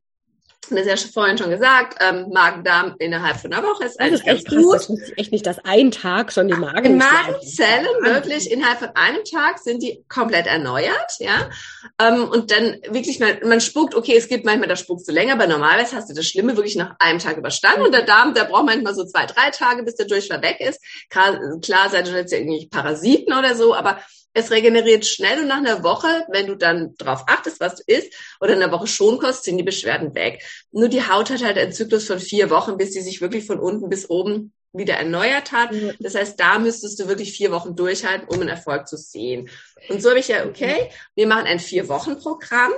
[0.69, 4.33] das ist ja vorhin schon gesagt, ähm, Magen-Darm innerhalb von einer Woche ist eigentlich das
[4.33, 4.73] ist echt gut.
[4.73, 6.83] Krass, das ist echt nicht, dass ein Tag schon die Magen.
[6.83, 11.49] Die Magenzellen wirklich innerhalb von einem Tag sind die komplett erneuert, ja.
[11.99, 15.33] Ähm, und dann wirklich mal, man spuckt, okay, es gibt manchmal, da spuckst du länger,
[15.33, 17.81] aber normalerweise hast du das Schlimme wirklich nach einem Tag überstanden.
[17.81, 17.85] Mhm.
[17.87, 20.81] Und der Darm, der braucht manchmal so zwei, drei Tage, bis der Durchfall weg ist.
[21.09, 23.99] Klar, klar seid ihr jetzt irgendwie Parasiten oder so, aber
[24.33, 28.13] es regeneriert schnell und nach einer Woche, wenn du dann darauf achtest, was du isst,
[28.39, 30.43] oder in einer Woche Schonkost, sind die Beschwerden weg.
[30.71, 33.59] Nur die Haut hat halt einen Zyklus von vier Wochen, bis sie sich wirklich von
[33.59, 35.69] unten bis oben wieder erneuert hat.
[35.99, 39.49] Das heißt, da müsstest du wirklich vier Wochen durchhalten, um einen Erfolg zu sehen.
[39.87, 42.73] Und so habe ich ja, okay, wir machen ein Vier-Wochen-Programm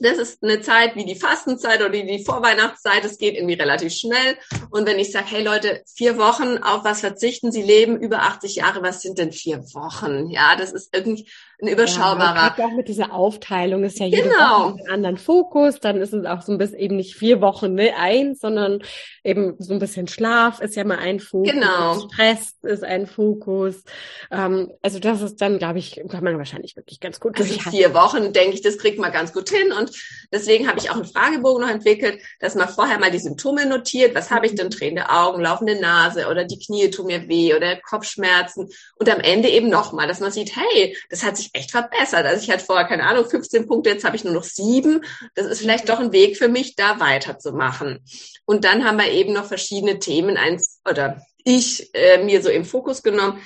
[0.00, 3.04] das ist eine Zeit wie die Fastenzeit oder die Vorweihnachtszeit.
[3.04, 4.36] Es geht irgendwie relativ schnell.
[4.70, 8.56] Und wenn ich sage, hey Leute, vier Wochen auf was verzichten Sie leben über 80
[8.56, 10.30] Jahre, was sind denn vier Wochen?
[10.30, 11.28] Ja, das ist irgendwie
[11.62, 12.54] ein überschaubarer.
[12.56, 14.70] Ja, auch mit dieser Aufteilung ist ja jede genau.
[14.70, 15.80] Woche einen anderen Fokus.
[15.80, 18.82] Dann ist es auch so ein bisschen eben nicht vier Wochen ne, eins, sondern
[19.24, 21.52] eben so ein bisschen Schlaf ist ja mal ein Fokus.
[21.52, 22.00] Genau.
[22.00, 23.82] Stress ist ein Fokus.
[24.30, 27.94] Ähm, also das ist dann, glaube ich, kann man wahrscheinlich wirklich ganz gut also Vier
[27.94, 29.72] Wochen, denke ich, das kriegt man ganz gut hin.
[29.72, 29.90] Und
[30.32, 34.14] deswegen habe ich auch einen Fragebogen noch entwickelt, dass man vorher mal die Symptome notiert.
[34.14, 34.70] Was habe ich denn?
[34.70, 38.68] Drehende Augen, laufende Nase oder die Knie tun mir weh oder Kopfschmerzen.
[38.96, 42.26] Und am Ende eben nochmal, dass man sieht, hey, das hat sich echt verbessert.
[42.26, 45.04] Also ich hatte vorher, keine Ahnung, 15 Punkte, jetzt habe ich nur noch sieben.
[45.34, 48.00] Das ist vielleicht doch ein Weg für mich, da weiterzumachen.
[48.44, 52.64] Und dann haben wir eben noch verschiedene Themen eins oder ich äh, mir so im
[52.64, 53.40] Fokus genommen,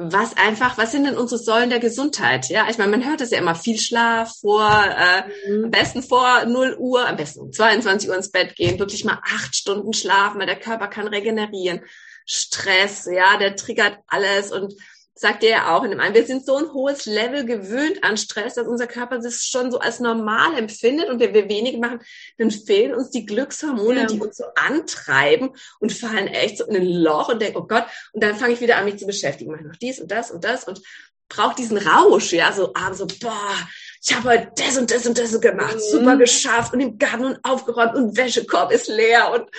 [0.00, 2.48] was einfach, was sind denn unsere Säulen der Gesundheit?
[2.48, 5.64] Ja, ich meine, man hört es ja immer, viel Schlaf vor, äh, mhm.
[5.64, 9.20] am besten vor 0 Uhr, am besten um 22 Uhr ins Bett gehen, wirklich mal
[9.24, 11.80] acht Stunden schlafen, weil der Körper kann regenerieren.
[12.26, 14.74] Stress, ja, der triggert alles und
[15.20, 18.16] sagt er ja auch in dem einen, wir sind so ein hohes Level gewöhnt an
[18.16, 22.00] Stress, dass unser Körper das schon so als normal empfindet und wenn wir wenig machen,
[22.36, 24.06] dann fehlen uns die Glückshormone, ja.
[24.06, 25.50] die uns so antreiben
[25.80, 28.60] und fallen echt so in ein Loch und denken, oh Gott, und dann fange ich
[28.60, 30.80] wieder an, mich zu beschäftigen, mache noch dies und das und das und
[31.28, 33.56] brauche diesen Rausch, ja, so abends so, boah,
[34.02, 35.80] ich habe heute das und das und das gemacht, mhm.
[35.80, 39.50] super geschafft und im Garten und aufgeräumt und Wäschekorb ist leer und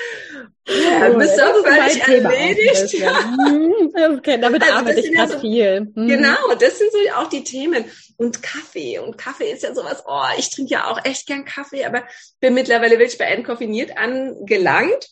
[0.67, 2.93] ja, bist du auch völlig erledigt.
[2.93, 3.11] Ja.
[3.21, 3.91] Mhm.
[4.17, 5.81] Okay, damit also arbeite ich gerade so, viel.
[5.95, 6.07] Mhm.
[6.07, 7.85] Genau, das sind so auch die Themen.
[8.17, 8.99] Und Kaffee.
[8.99, 12.03] Und Kaffee ist ja sowas, oh, ich trinke ja auch echt gern Kaffee, aber
[12.41, 15.07] bin mittlerweile wirklich bei entkoffiniert angelangt.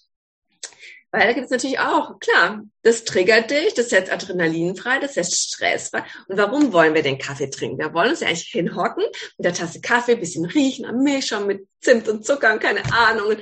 [1.11, 5.13] Weil da gibt es natürlich auch, klar, das triggert dich, das setzt Adrenalin frei, das
[5.13, 6.03] setzt Stress frei.
[6.27, 7.79] Und warum wollen wir den Kaffee trinken?
[7.79, 9.03] Wir wollen uns ja eigentlich hinhocken,
[9.37, 13.37] mit der Tasse Kaffee, bisschen riechen am Milchschaum mit Zimt und Zucker und keine Ahnung.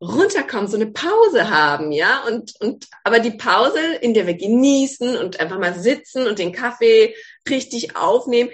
[0.00, 5.16] runterkommen, so eine Pause haben, ja, und, und, aber die Pause, in der wir genießen
[5.16, 7.16] und einfach mal sitzen und den Kaffee
[7.48, 8.50] richtig aufnehmen,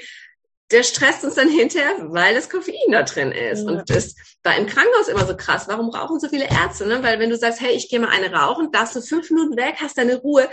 [0.74, 3.62] der stresst uns dann hinterher, weil das Koffein da drin ist.
[3.62, 3.70] Ja.
[3.70, 5.66] Und das war im Krankenhaus immer so krass.
[5.68, 6.86] Warum rauchen so viele Ärzte?
[6.86, 7.02] Ne?
[7.02, 9.76] Weil wenn du sagst, hey, ich gehe mal eine rauchen, darfst du fünf Minuten weg,
[9.80, 10.48] hast deine Ruhe.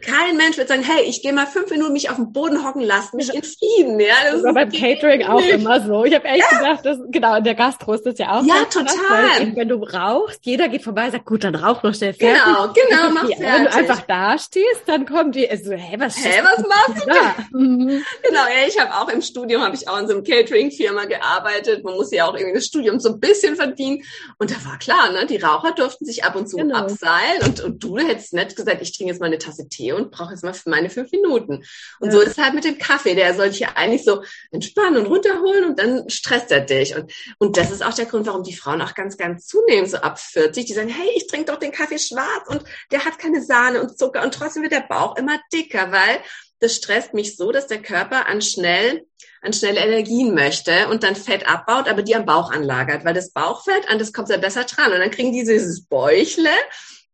[0.00, 2.82] Kein Mensch wird sagen, hey, ich gehe mal fünf Minuten mich auf den Boden hocken
[2.82, 4.00] lassen, mich in Frieden.
[4.00, 5.52] Ja, das, das war beim Catering auch nicht.
[5.52, 6.04] immer so.
[6.04, 6.58] Ich habe echt ja.
[6.58, 8.86] gedacht, dass, genau, in der Gastro ist das ja auch Ja, total.
[8.86, 12.42] Krass, eben, wenn du rauchst, jeder geht vorbei, sagt, gut, dann rauch noch schnell fertig.
[12.42, 13.40] Genau, genau, mach fertig.
[13.40, 17.10] Wenn du einfach da stehst, dann kommen die, so, hey, was, hey, was machst du
[17.10, 17.34] da?
[17.52, 18.02] Mhm.
[18.22, 21.84] Genau, ja, ich habe auch im Studium, habe ich auch in so einem Catering-Firma gearbeitet.
[21.84, 24.02] Man muss ja auch irgendwie das Studium so ein bisschen verdienen.
[24.38, 26.76] Und da war klar, ne, die Raucher durften sich ab und zu genau.
[26.76, 30.10] abseilen und, und du hättest nicht gesagt, ich trinke jetzt mal eine Tasse Tee und
[30.10, 31.64] brauche jetzt mal meine fünf Minuten.
[32.00, 32.12] Und ja.
[32.12, 33.14] so ist es halt mit dem Kaffee.
[33.14, 36.96] Der soll dich ja eigentlich so entspannen und runterholen und dann stresst er dich.
[36.96, 39.98] Und, und das ist auch der Grund, warum die Frauen auch ganz, ganz zunehmen, so
[39.98, 40.64] ab 40.
[40.64, 43.98] Die sagen, hey, ich trinke doch den Kaffee schwarz und der hat keine Sahne und
[43.98, 46.20] Zucker und trotzdem wird der Bauch immer dicker, weil
[46.60, 49.06] das stresst mich so, dass der Körper an schnell
[49.42, 53.30] an schnelle Energien möchte und dann Fett abbaut, aber die am Bauch anlagert, weil das
[53.30, 54.92] Bauchfett, an das kommt er besser dran.
[54.92, 56.50] Und dann kriegen die dieses Bäuchle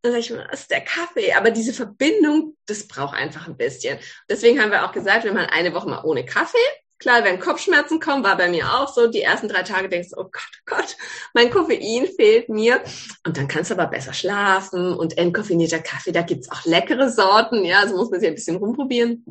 [0.02, 1.32] dann sag ich mir, das ist der Kaffee.
[1.32, 3.98] Aber diese Verbindung, das braucht einfach ein bisschen.
[4.28, 6.58] Deswegen haben wir auch gesagt, wir machen eine Woche mal ohne Kaffee.
[7.02, 9.08] Klar, wenn Kopfschmerzen kommen, war bei mir auch so.
[9.08, 10.96] Die ersten drei Tage denkst du, oh Gott, oh Gott,
[11.34, 12.80] mein Koffein fehlt mir.
[13.26, 14.94] Und dann kannst du aber besser schlafen.
[14.94, 17.64] Und entkoffinierter Kaffee, da gibt's auch leckere Sorten.
[17.64, 19.24] Ja, also muss man sich ein bisschen rumprobieren.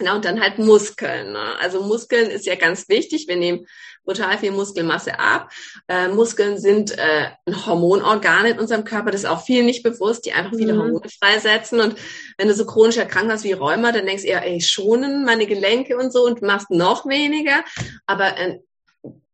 [0.00, 1.32] Na, und dann halt Muskeln.
[1.32, 1.58] Ne?
[1.60, 3.26] Also Muskeln ist ja ganz wichtig.
[3.28, 3.66] Wir nehmen
[4.06, 5.50] brutal viel Muskelmasse ab.
[5.88, 10.24] Äh, Muskeln sind äh, ein Hormonorgan in unserem Körper, das ist auch viel nicht bewusst,
[10.24, 10.78] die einfach viele mhm.
[10.78, 11.80] Hormone freisetzen.
[11.80, 11.96] Und
[12.38, 15.46] wenn du so chronisch erkrankt hast wie Rheuma, dann denkst du eher, ey, schonen meine
[15.46, 17.64] Gelenke und so und machst noch weniger.
[18.06, 18.60] Aber ein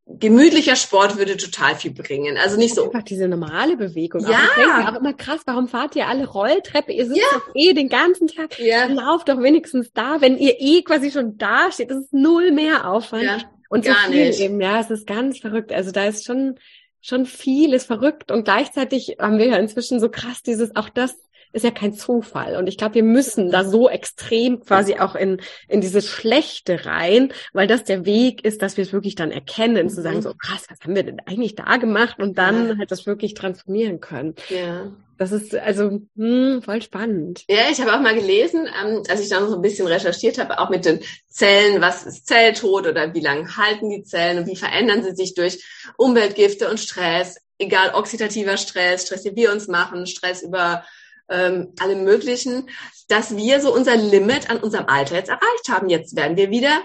[0.06, 2.36] gemütlicher Sport würde total viel bringen.
[2.36, 2.84] Also nicht so.
[2.84, 4.22] Einfach diese normale Bewegung.
[4.22, 4.40] Ja.
[4.50, 6.92] ich denke auch immer krass, warum fahrt ihr alle Rolltreppe?
[6.92, 7.26] Ihr sitzt ja.
[7.32, 8.58] doch eh den ganzen Tag.
[8.58, 8.86] Ja.
[8.86, 11.90] Lauft doch wenigstens da, wenn ihr eh quasi schon da steht.
[11.90, 13.24] Das ist null mehr Aufwand.
[13.24, 13.38] Ja.
[13.68, 14.40] Und so Gar viel nicht.
[14.40, 15.72] eben, ja, es ist ganz verrückt.
[15.72, 16.58] Also da ist schon,
[17.00, 21.16] schon vieles verrückt und gleichzeitig haben wir ja inzwischen so krass dieses, auch das
[21.52, 22.56] ist ja kein Zufall.
[22.56, 27.32] Und ich glaube, wir müssen da so extrem quasi auch in, in diese Schlechte rein,
[27.52, 30.22] weil das der Weg ist, dass wir es wirklich dann erkennen, zu sagen, mhm.
[30.22, 32.78] so krass, was haben wir denn eigentlich da gemacht und dann ja.
[32.78, 34.34] halt das wirklich transformieren können.
[34.48, 34.92] Ja.
[35.18, 37.44] Das ist also hm, voll spannend.
[37.48, 40.58] Ja, ich habe auch mal gelesen, ähm, als ich dann so ein bisschen recherchiert habe,
[40.58, 44.56] auch mit den Zellen, was ist Zelltod oder wie lange halten die Zellen und wie
[44.56, 45.64] verändern sie sich durch
[45.96, 50.84] Umweltgifte und Stress, egal oxidativer Stress, Stress, den wir uns machen, Stress über
[51.28, 52.68] ähm, alle möglichen,
[53.08, 55.88] dass wir so unser Limit an unserem Alter jetzt erreicht haben.
[55.88, 56.82] Jetzt werden wir wieder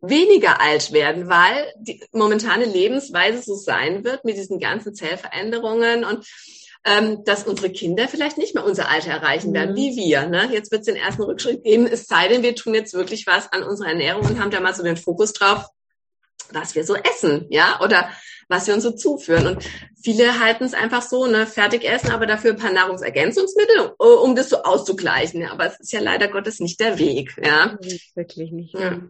[0.00, 6.26] weniger alt werden, weil die momentane Lebensweise so sein wird mit diesen ganzen Zellveränderungen und
[6.84, 9.54] ähm, dass unsere Kinder vielleicht nicht mehr unser Alter erreichen mhm.
[9.54, 10.26] werden, wie wir.
[10.26, 10.50] Ne?
[10.52, 13.50] Jetzt wird es den ersten Rückschritt geben, es sei denn, wir tun jetzt wirklich was
[13.52, 15.66] an unserer Ernährung und haben da mal so den Fokus drauf,
[16.50, 18.10] was wir so essen, ja, oder
[18.48, 19.46] was wir uns so zuführen.
[19.46, 19.64] Und
[20.00, 24.50] viele halten es einfach so, ne, fertig essen, aber dafür ein paar Nahrungsergänzungsmittel, um das
[24.50, 25.46] so auszugleichen.
[25.46, 27.78] Aber es ist ja leider Gottes nicht der Weg, ja.
[28.14, 28.74] Wirklich nicht.
[28.74, 29.00] Ja.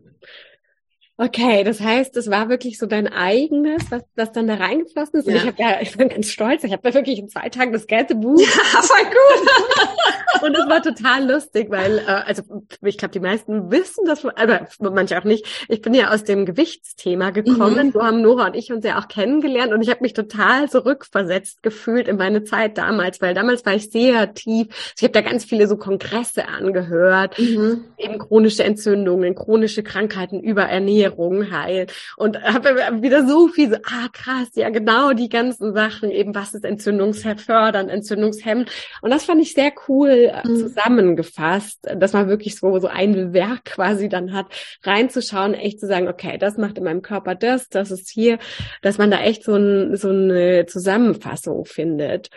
[1.16, 5.28] Okay, das heißt, es war wirklich so dein eigenes, was, was dann da reingeflossen ist.
[5.28, 7.72] Und ich habe ja, ich bin ganz stolz, ich habe da wirklich in zwei Tagen
[7.72, 8.40] das ganze Buch.
[8.40, 8.46] Ja,
[8.82, 10.42] voll gut.
[10.42, 12.42] und es war total lustig, weil, äh, also
[12.82, 15.46] ich glaube, die meisten wissen das, aber manche auch nicht.
[15.68, 17.86] Ich bin ja aus dem Gewichtsthema gekommen.
[17.86, 17.92] Mhm.
[17.92, 21.62] So haben Nora und ich uns ja auch kennengelernt und ich habe mich total zurückversetzt
[21.62, 24.66] gefühlt in meine Zeit damals, weil damals war ich sehr tief.
[24.96, 27.84] Ich habe da ganz viele so Kongresse angehört, mhm.
[27.98, 31.86] eben chronische Entzündungen, chronische Krankheiten, Überernährung Ernährung heilen
[32.16, 36.54] und habe wieder so viel so, ah krass, ja genau die ganzen Sachen, eben was
[36.54, 38.70] ist entzündungsfördernd, entzündungshemmend
[39.02, 40.56] und das fand ich sehr cool äh, mhm.
[40.56, 44.46] zusammengefasst, dass man wirklich so, so ein Werk quasi dann hat,
[44.82, 48.38] reinzuschauen, echt zu sagen, okay, das macht in meinem Körper das, das ist hier,
[48.82, 52.30] dass man da echt so, ein, so eine Zusammenfassung findet.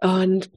[0.00, 0.50] Und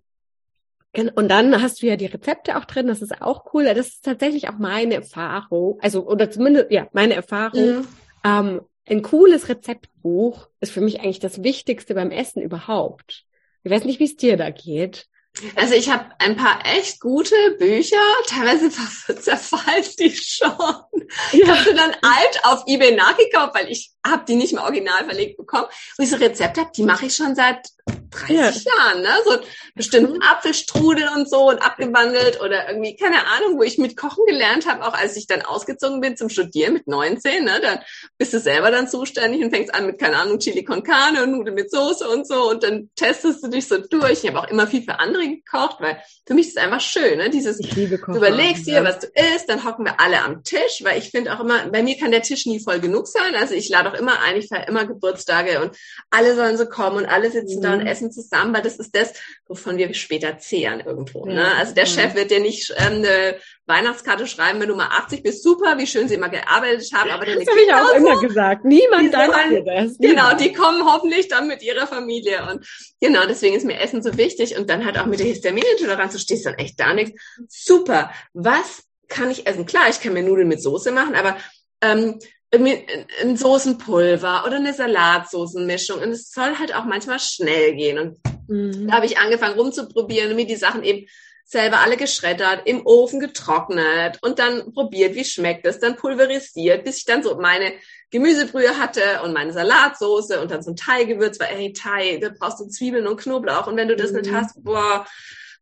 [0.98, 3.66] und dann hast du ja die Rezepte auch drin, das ist auch cool.
[3.66, 7.80] Das ist tatsächlich auch meine Erfahrung, also oder zumindest ja meine Erfahrung.
[7.80, 7.88] Mhm.
[8.24, 13.26] Ähm, ein cooles Rezeptbuch ist für mich eigentlich das Wichtigste beim Essen überhaupt.
[13.64, 15.08] Ich weiß nicht, wie es dir da geht.
[15.56, 17.98] Also ich habe ein paar echt gute Bücher,
[18.28, 18.70] teilweise
[19.22, 20.50] zerfallen die schon.
[20.50, 20.86] Ja.
[21.32, 25.38] Ich habe dann alt auf Ebay nachgekauft, weil ich habe die nicht mehr original verlegt
[25.38, 25.68] bekommen.
[25.98, 27.70] Ich so Rezepte habe, die mache ich schon seit
[28.12, 28.72] 30 ja.
[28.76, 29.10] Jahren, ne?
[29.26, 29.38] So
[29.76, 30.22] bestimmt mhm.
[30.22, 34.86] Apfelstrudel und so und abgewandelt oder irgendwie, keine Ahnung, wo ich mit Kochen gelernt habe,
[34.86, 37.60] auch als ich dann ausgezogen bin zum Studieren mit 19, ne?
[37.62, 37.80] Dann
[38.18, 41.32] bist du selber dann zuständig und fängst an mit, keine Ahnung, Chili con Carne und
[41.32, 44.24] Nudeln mit Soße und so und dann testest du dich so durch.
[44.24, 47.18] Ich habe auch immer viel für andere gekocht, weil für mich ist es einfach schön,
[47.18, 47.30] ne?
[47.30, 51.12] Dieses, du überlegst dir, was du isst, dann hocken wir alle am Tisch, weil ich
[51.12, 53.36] finde auch immer, bei mir kann der Tisch nie voll genug sein.
[53.36, 55.76] Also ich lade auch immer ein, ich feiere immer Geburtstage und
[56.10, 57.64] alle sollen so kommen und alle sitzen mhm.
[57.64, 57.88] da und mhm.
[58.00, 59.14] Essen zusammen, weil das ist das,
[59.48, 61.26] wovon wir später zehren irgendwo.
[61.26, 61.36] Ne?
[61.36, 61.42] Ja.
[61.42, 61.56] Ne?
[61.56, 61.90] Also der ja.
[61.90, 63.36] Chef wird dir nicht ähm, eine
[63.66, 67.12] Weihnachtskarte schreiben, wenn du mal 80 bist, super, wie schön sie immer gearbeitet haben.
[67.12, 68.66] Aber das habe ich auch so, immer gesagt.
[68.66, 69.98] Niemand dankt dir das.
[70.00, 72.48] Genau, die kommen hoffentlich dann mit ihrer Familie.
[72.50, 72.66] Und
[73.00, 74.58] genau, deswegen ist mir Essen so wichtig.
[74.58, 77.22] Und dann halt auch mit der Histaminintoleranz, du stehst dann echt da nichts.
[77.48, 78.12] Super.
[78.34, 79.66] Was kann ich essen?
[79.66, 81.38] Klar, ich kann mir Nudeln mit Soße machen, aber
[81.82, 82.20] ähm,
[82.52, 86.02] ein Soßenpulver oder eine Salatsoßenmischung.
[86.02, 88.00] Und es soll halt auch manchmal schnell gehen.
[88.00, 88.88] Und mhm.
[88.88, 91.08] da habe ich angefangen rumzuprobieren und mir die Sachen eben
[91.46, 96.98] selber alle geschreddert, im Ofen getrocknet und dann probiert, wie schmeckt es, dann pulverisiert, bis
[96.98, 97.74] ich dann so meine
[98.12, 102.60] Gemüsebrühe hatte und meine Salatsoße und dann so ein Thai-Gewürz, weil ey, Thai, da brauchst
[102.60, 104.20] du Zwiebeln und Knoblauch und wenn du das mhm.
[104.20, 105.08] nicht hast, boah,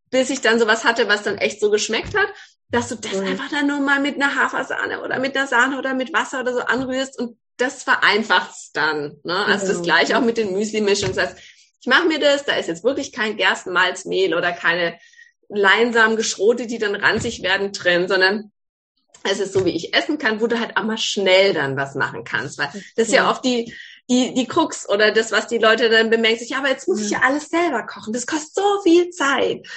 [0.09, 2.27] bis ich dann sowas hatte, was dann echt so geschmeckt hat
[2.69, 3.27] dass du das mhm.
[3.27, 6.53] einfach dann nur mal mit einer Hafersahne oder mit einer Sahne oder mit Wasser oder
[6.53, 9.17] so anrührst und das vereinfacht es dann.
[9.23, 9.45] Ne?
[9.45, 11.15] Also das gleiche auch mit den Müsli-Mischungen.
[11.15, 11.37] Das heißt,
[11.81, 14.99] ich mache mir das, da ist jetzt wirklich kein Gerstenmalzmehl oder keine
[15.49, 18.51] Leinsamen geschrote, die dann ranzig werden drin, sondern
[19.23, 21.95] es ist so, wie ich essen kann, wo du halt auch mal schnell dann was
[21.95, 22.57] machen kannst.
[22.57, 23.73] Weil das ist ja oft die,
[24.09, 27.01] die, die Krux oder das, was die Leute dann bemerken, sich, ja, aber jetzt muss
[27.01, 28.13] ich ja alles selber kochen.
[28.13, 29.67] Das kostet so viel Zeit.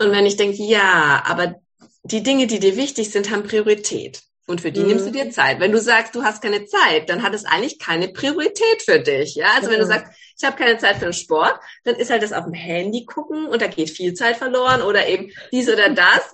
[0.00, 1.60] Und wenn ich denke, ja, aber
[2.10, 4.22] die Dinge, die dir wichtig sind, haben Priorität.
[4.46, 4.88] Und für die mhm.
[4.88, 5.60] nimmst du dir Zeit.
[5.60, 9.34] Wenn du sagst, du hast keine Zeit, dann hat es eigentlich keine Priorität für dich.
[9.34, 9.72] Ja, also mhm.
[9.72, 12.44] wenn du sagst, ich habe keine Zeit für den Sport, dann ist halt das auf
[12.44, 16.32] dem Handy gucken und da geht viel Zeit verloren oder eben dies oder das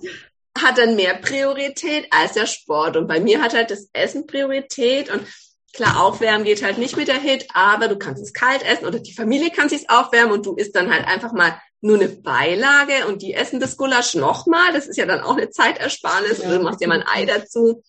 [0.56, 2.96] hat dann mehr Priorität als der Sport.
[2.96, 5.26] Und bei mir hat halt das Essen Priorität und
[5.72, 9.00] klar, aufwärmen geht halt nicht mit der Hit, aber du kannst es kalt essen oder
[9.00, 13.06] die Familie kann es aufwärmen und du isst dann halt einfach mal nur eine Beilage
[13.06, 14.72] und die essen das Gulasch nochmal.
[14.72, 16.42] Das ist ja dann auch eine Zeitersparnis.
[16.42, 16.50] Ja.
[16.50, 17.82] du machst ja mal ein Ei dazu.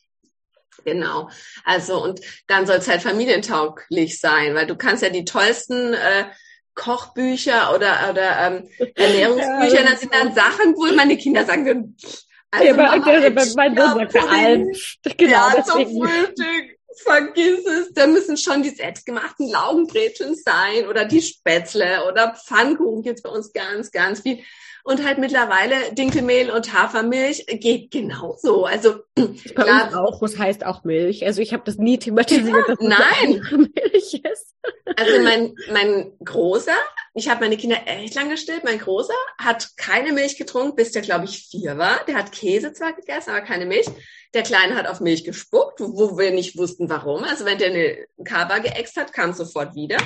[0.83, 1.29] Genau.
[1.63, 6.25] Also, und dann soll es halt familientauglich sein, weil du kannst ja die tollsten äh,
[6.75, 11.97] Kochbücher oder, oder ähm, Ernährungsbücher, ja, das sind dann Sachen, wo meine Kinder sagen würden,
[12.51, 18.37] also ja, aber, der, mein Sohn sagt Genau, ja, zum Frühstück vergiss es, da müssen
[18.37, 24.21] schon die selbstgemachten Laugenbrötchen sein oder die Spätzle oder Pfannkuchen gibt's bei uns ganz, ganz
[24.21, 24.39] viel.
[24.87, 28.65] Und halt mittlerweile Dinkelmehl und Hafermilch geht genauso.
[28.65, 31.25] Also bei klar, uns auch, was heißt auch Milch?
[31.25, 33.41] Also ich habe das nie thematisiert, dass nein.
[33.51, 34.53] Milch ist.
[34.95, 36.75] Also mein, mein Großer,
[37.15, 41.01] ich habe meine Kinder echt lang gestillt, mein Großer hat keine Milch getrunken, bis der,
[41.01, 42.05] glaube ich, vier war.
[42.07, 43.87] Der hat Käse zwar gegessen, aber keine Milch.
[44.35, 47.23] Der Kleine hat auf Milch gespuckt, wo wir nicht wussten, warum.
[47.23, 49.97] Also wenn der eine Kaba geäxt hat, kam sofort wieder.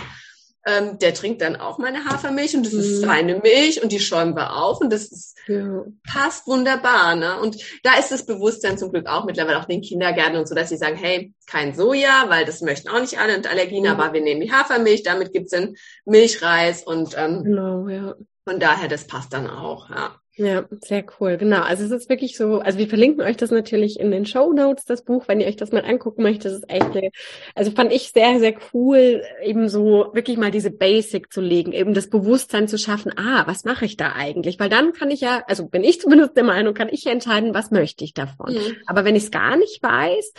[0.66, 2.80] Ähm, der trinkt dann auch meine Hafermilch und das mhm.
[2.80, 5.86] ist seine Milch und die schäumen wir auf und das ist, ja.
[6.06, 7.16] passt wunderbar.
[7.16, 7.40] Ne?
[7.40, 10.70] Und da ist das Bewusstsein zum Glück auch mittlerweile auch den Kindergärten und so, dass
[10.70, 13.90] sie sagen, hey, kein Soja, weil das möchten auch nicht alle und Allergien, mhm.
[13.90, 18.16] aber wir nehmen die Hafermilch, damit gibt's dann Milchreis und ähm, genau, ja.
[18.46, 19.90] von daher, das passt dann auch.
[19.90, 20.20] Ja.
[20.40, 21.36] Ja, sehr cool.
[21.36, 21.62] Genau.
[21.64, 24.86] Also es ist wirklich so, also wir verlinken euch das natürlich in den Show Notes,
[24.86, 26.46] das Buch, wenn ihr euch das mal angucken möchtet.
[26.46, 27.14] Das ist echt,
[27.56, 31.94] also fand ich sehr, sehr cool, eben so wirklich mal diese Basic zu legen, eben
[31.94, 34.62] das Bewusstsein zu schaffen, ah, was mache ich da eigentlich?
[34.62, 37.54] Weil dann kann ich ja, also bin ich zumindest der Meinung, kann ich ja entscheiden,
[37.54, 38.54] was möchte ich davon.
[38.54, 38.78] Mhm.
[38.88, 40.34] Aber wenn ich es gar nicht weiß,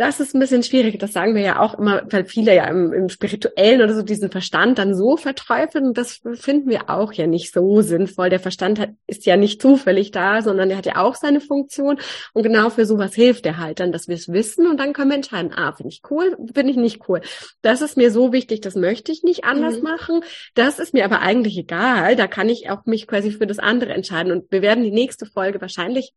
[0.00, 0.98] das ist ein bisschen schwierig.
[0.98, 4.30] Das sagen wir ja auch immer, weil viele ja im, im Spirituellen oder so diesen
[4.30, 5.86] Verstand dann so verteufeln.
[5.86, 8.30] Und das finden wir auch ja nicht so sinnvoll.
[8.30, 11.98] Der Verstand hat, ist ja nicht zufällig da, sondern der hat ja auch seine Funktion.
[12.32, 15.10] Und genau für sowas hilft er halt dann, dass wir es wissen und dann können
[15.10, 17.20] wir entscheiden, ah, finde ich cool, finde ich nicht cool.
[17.62, 19.82] Das ist mir so wichtig, das möchte ich nicht anders mhm.
[19.82, 20.20] machen.
[20.54, 22.16] Das ist mir aber eigentlich egal.
[22.16, 24.32] Da kann ich auch mich quasi für das andere entscheiden.
[24.32, 26.12] Und wir werden die nächste Folge wahrscheinlich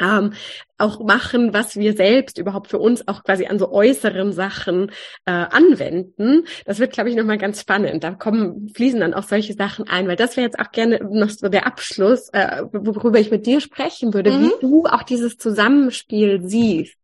[0.00, 0.32] ähm,
[0.78, 4.90] auch machen, was wir selbst überhaupt für uns auch quasi an so äußeren Sachen
[5.24, 6.44] äh, anwenden.
[6.66, 8.04] Das wird, glaube ich, nochmal ganz spannend.
[8.04, 11.30] Da kommen, fließen dann auch solche Sachen ein, weil das wäre jetzt auch gerne noch
[11.30, 14.42] so der Abschluss, äh, worüber ich mit dir sprechen würde, mhm.
[14.42, 16.96] wie du auch dieses Zusammenspiel siehst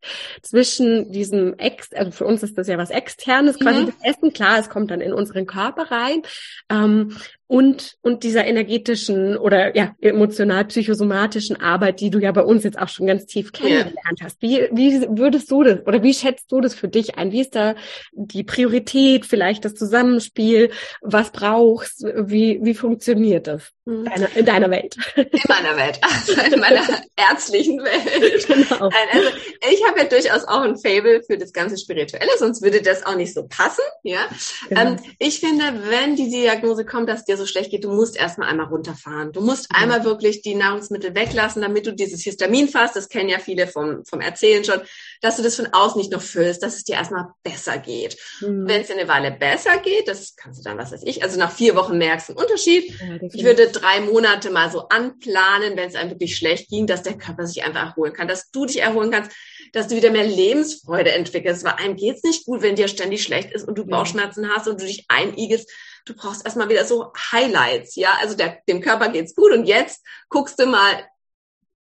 [0.43, 3.87] zwischen diesem Ex, also für uns ist das ja was Externes, quasi mhm.
[3.87, 6.23] das Essen, klar, es kommt dann in unseren Körper rein.
[6.69, 7.17] Ähm,
[7.53, 12.89] und, und dieser energetischen oder ja, emotional-psychosomatischen Arbeit, die du ja bei uns jetzt auch
[12.89, 14.41] schon ganz tief kennengelernt hast.
[14.41, 17.31] Wie, wie würdest du das oder wie schätzt du das für dich ein?
[17.31, 17.75] Wie ist da
[18.15, 20.71] die Priorität, vielleicht das Zusammenspiel?
[21.03, 22.03] Was brauchst?
[22.03, 24.05] Wie, wie funktioniert das mhm.
[24.07, 24.97] deiner, in deiner Welt?
[25.17, 28.47] In meiner Welt, also in meiner ärztlichen Welt.
[28.53, 28.89] Genau.
[28.89, 29.29] Also
[29.71, 33.15] ich habe ja durchaus auch ein Fable für das ganze Spirituelle, sonst würde das auch
[33.15, 33.83] nicht so passen.
[34.03, 34.21] Ja,
[34.69, 34.81] genau.
[34.81, 38.17] ähm, ich finde, wenn die Diagnose kommt, dass dir so so schlecht geht, du musst
[38.17, 39.33] erstmal einmal runterfahren.
[39.33, 39.77] Du musst mhm.
[39.77, 42.97] einmal wirklich die Nahrungsmittel weglassen, damit du dieses Histamin fasst.
[42.97, 44.81] Das kennen ja viele vom, vom Erzählen schon,
[45.21, 48.17] dass du das von außen nicht noch füllst, dass es dir erstmal besser geht.
[48.41, 48.67] Mhm.
[48.67, 51.39] Wenn es dir eine Weile besser geht, das kannst du dann, was weiß ich, also
[51.39, 52.91] nach vier Wochen merkst du einen Unterschied.
[53.01, 57.03] Ja, ich würde drei Monate mal so anplanen, wenn es einem wirklich schlecht ging, dass
[57.03, 59.33] der Körper sich einfach erholen kann, dass du dich erholen kannst,
[59.73, 63.51] dass du wieder mehr Lebensfreude entwickelst, weil einem geht's nicht gut, wenn dir ständig schlecht
[63.53, 65.71] ist und du Bauchschmerzen hast und du dich einigelst.
[66.05, 70.05] Du brauchst erstmal wieder so Highlights, ja, also der, dem Körper geht's gut und jetzt
[70.29, 71.07] guckst du mal,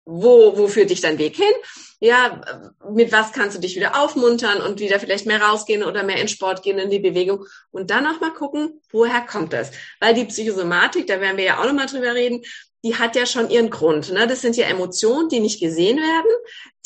[0.05, 1.53] wo, wo führt dich dein Weg hin?
[2.01, 2.41] Ja,
[2.91, 6.29] mit was kannst du dich wieder aufmuntern und wieder vielleicht mehr rausgehen oder mehr in
[6.29, 9.73] Sport gehen, in die Bewegung und dann auch mal gucken, woher kommt das?
[9.99, 12.43] Weil die Psychosomatik, da werden wir ja auch nochmal drüber reden,
[12.85, 14.13] die hat ja schon ihren Grund.
[14.13, 14.27] Ne?
[14.27, 16.31] Das sind ja Emotionen, die nicht gesehen werden,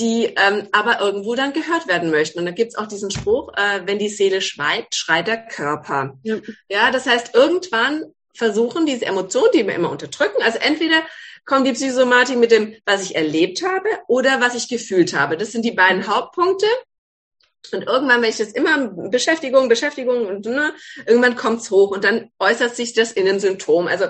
[0.01, 2.39] die ähm, aber irgendwo dann gehört werden möchten.
[2.39, 6.19] Und da gibt's auch diesen Spruch, äh, wenn die Seele schweigt, schreit der Körper.
[6.23, 6.37] Ja.
[6.69, 8.05] ja, das heißt, irgendwann
[8.35, 11.03] versuchen diese Emotionen, die wir immer unterdrücken, also entweder
[11.45, 15.37] kommt die Psychosomatik mit dem, was ich erlebt habe oder was ich gefühlt habe.
[15.37, 16.67] Das sind die beiden Hauptpunkte.
[17.73, 20.75] Und irgendwann, wenn ich das immer Beschäftigung, Beschäftigung und ne,
[21.07, 23.87] irgendwann kommt's hoch und dann äußert sich das in einem Symptom.
[23.87, 24.07] Also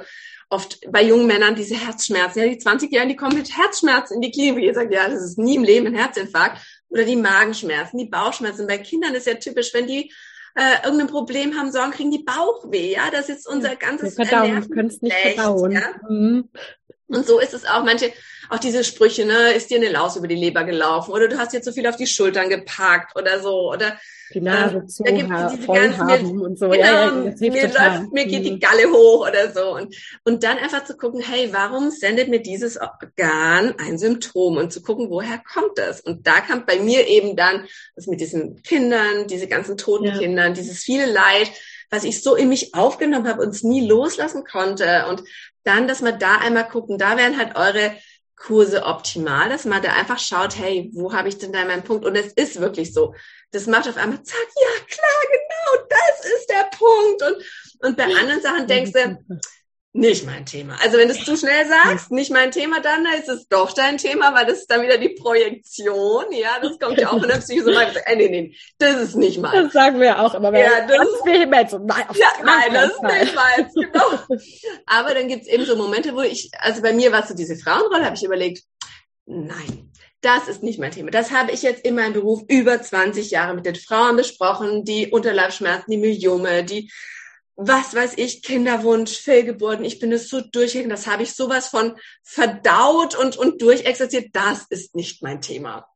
[0.53, 2.41] oft bei jungen Männern diese Herzschmerzen.
[2.41, 4.63] Ja, die 20-Jährigen, die kommen mit Herzschmerzen in die Klinik.
[4.63, 6.63] Ihr sagt, ja, das ist nie im Leben ein Herzinfarkt.
[6.89, 8.67] Oder die Magenschmerzen, die Bauchschmerzen.
[8.67, 10.13] Bei Kindern ist ja typisch, wenn die
[10.55, 12.93] äh, irgendein Problem haben, Sorgen, kriegen die Bauchweh.
[12.93, 15.73] Ja, das ist unser ganzes Wir verdauen, es nicht verdauen.
[15.73, 15.95] Ja?
[16.09, 16.51] Mhm.
[17.15, 17.85] Und so ist es auch.
[17.85, 18.13] Manche,
[18.49, 21.53] auch diese Sprüche, ne, ist dir eine Laus über die Leber gelaufen oder du hast
[21.53, 23.99] jetzt so viel auf die Schultern gepackt oder so oder
[24.35, 26.69] die Nase äh, zu ha voll ganzen, haben und so.
[26.69, 28.61] Genau, ja, ja, mir, läuft, mir geht die mhm.
[28.61, 29.75] Galle hoch oder so.
[29.75, 29.95] Und,
[30.25, 34.57] und dann einfach zu gucken, hey, warum sendet mir dieses Organ ein Symptom?
[34.57, 36.01] Und zu gucken, woher kommt das?
[36.01, 40.19] Und da kam bei mir eben dann das mit diesen Kindern, diese ganzen toten ja.
[40.19, 41.51] Kindern, dieses viele Leid,
[41.93, 45.07] was ich so in mich aufgenommen habe und es nie loslassen konnte.
[45.09, 45.23] Und
[45.63, 47.95] dann, dass wir da einmal gucken, da wären halt eure
[48.35, 52.07] Kurse optimal, dass man da einfach schaut, hey, wo habe ich denn da meinen Punkt?
[52.07, 53.15] Und es ist wirklich so.
[53.51, 57.23] Das macht auf einmal, zack, ja klar, genau, das ist der Punkt.
[57.23, 59.19] Und, und bei anderen Sachen denkst du,
[59.95, 60.79] nicht mein Thema.
[60.83, 63.99] Also wenn du es zu schnell sagst, nicht mein Thema, dann ist es doch dein
[63.99, 66.25] Thema, weil das ist dann wieder die Projektion.
[66.31, 67.93] Ja, das kommt ja auch von der Psychosomatik.
[68.05, 69.55] Äh, nee, nee, das ist nicht meins.
[69.55, 70.57] Das sagen wir auch immer.
[70.59, 71.71] Ja, das ist vehement.
[71.71, 73.75] So, nein, ja, nein, das ist nicht meins.
[73.75, 74.19] Genau.
[74.87, 77.57] Aber dann gibt's eben so Momente, wo ich, also bei mir war es so diese
[77.57, 78.65] Frauenrolle, habe ich überlegt,
[79.27, 81.11] nein, das ist nicht mein Thema.
[81.11, 85.11] Das habe ich jetzt in meinem Beruf über 20 Jahre mit den Frauen besprochen, die
[85.11, 86.91] Unterleibsschmerzen, die Myome, die
[87.69, 91.97] was weiß ich, Kinderwunsch, Fehlgeburten, ich bin es so durchgegangen, das habe ich sowas von
[92.23, 95.89] verdaut und, und durchexerziert, das ist nicht mein Thema.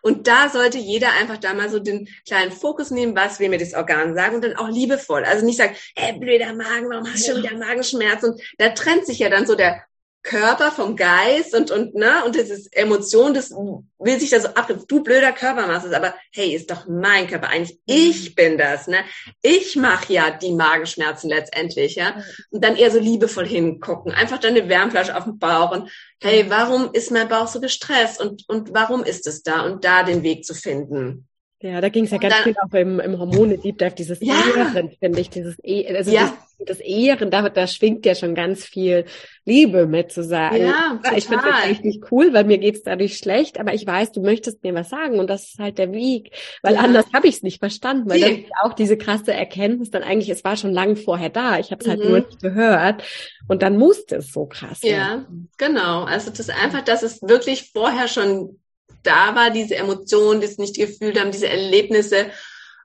[0.00, 3.58] Und da sollte jeder einfach da mal so den kleinen Fokus nehmen, was will mir
[3.58, 5.24] das Organ sagen und dann auch liebevoll.
[5.24, 8.32] Also nicht sagen, hey, blöder Magen, warum hast du schon wieder Magenschmerzen?
[8.32, 9.82] Und da trennt sich ja dann so der
[10.28, 14.48] Körper vom Geist und, und, ne, und das ist Emotion, das will sich da so
[14.48, 18.34] ab, du blöder Körper machst es, aber hey, ist doch mein Körper, eigentlich ich mhm.
[18.34, 18.98] bin das, ne,
[19.40, 24.68] ich mache ja die Magenschmerzen letztendlich, ja, und dann eher so liebevoll hingucken, einfach deine
[24.68, 26.50] Wärmflasche auf dem Bauch und hey, mhm.
[26.50, 30.22] warum ist mein Bauch so gestresst und, und warum ist es da und da den
[30.22, 31.27] Weg zu finden.
[31.60, 34.34] Ja, da ging es ja ganz dann, viel auch im, im Hormone-Deep Dive, dieses ja.
[34.56, 36.32] Ehren, finde ich, dieses e also ja.
[36.58, 39.06] das, das Ehren, da, da schwingt ja schon ganz viel
[39.44, 40.58] Liebe mit zu sagen.
[40.58, 41.18] Ja, total.
[41.18, 44.62] Ich finde das richtig cool, weil mir geht's dadurch schlecht, aber ich weiß, du möchtest
[44.62, 46.30] mir was sagen und das ist halt der Weg,
[46.62, 46.80] weil ja.
[46.80, 48.46] anders habe ich es nicht verstanden, weil nee.
[48.62, 51.88] auch diese krasse Erkenntnis dann eigentlich, es war schon lang vorher da, ich habe es
[51.88, 52.08] halt mhm.
[52.08, 53.02] nur nicht gehört
[53.48, 55.50] und dann musste es so krass Ja, werden.
[55.58, 58.60] genau, also das ist einfach, dass es wirklich vorher schon
[59.08, 62.30] da war, diese Emotionen, das nicht gefühlt haben, diese Erlebnisse.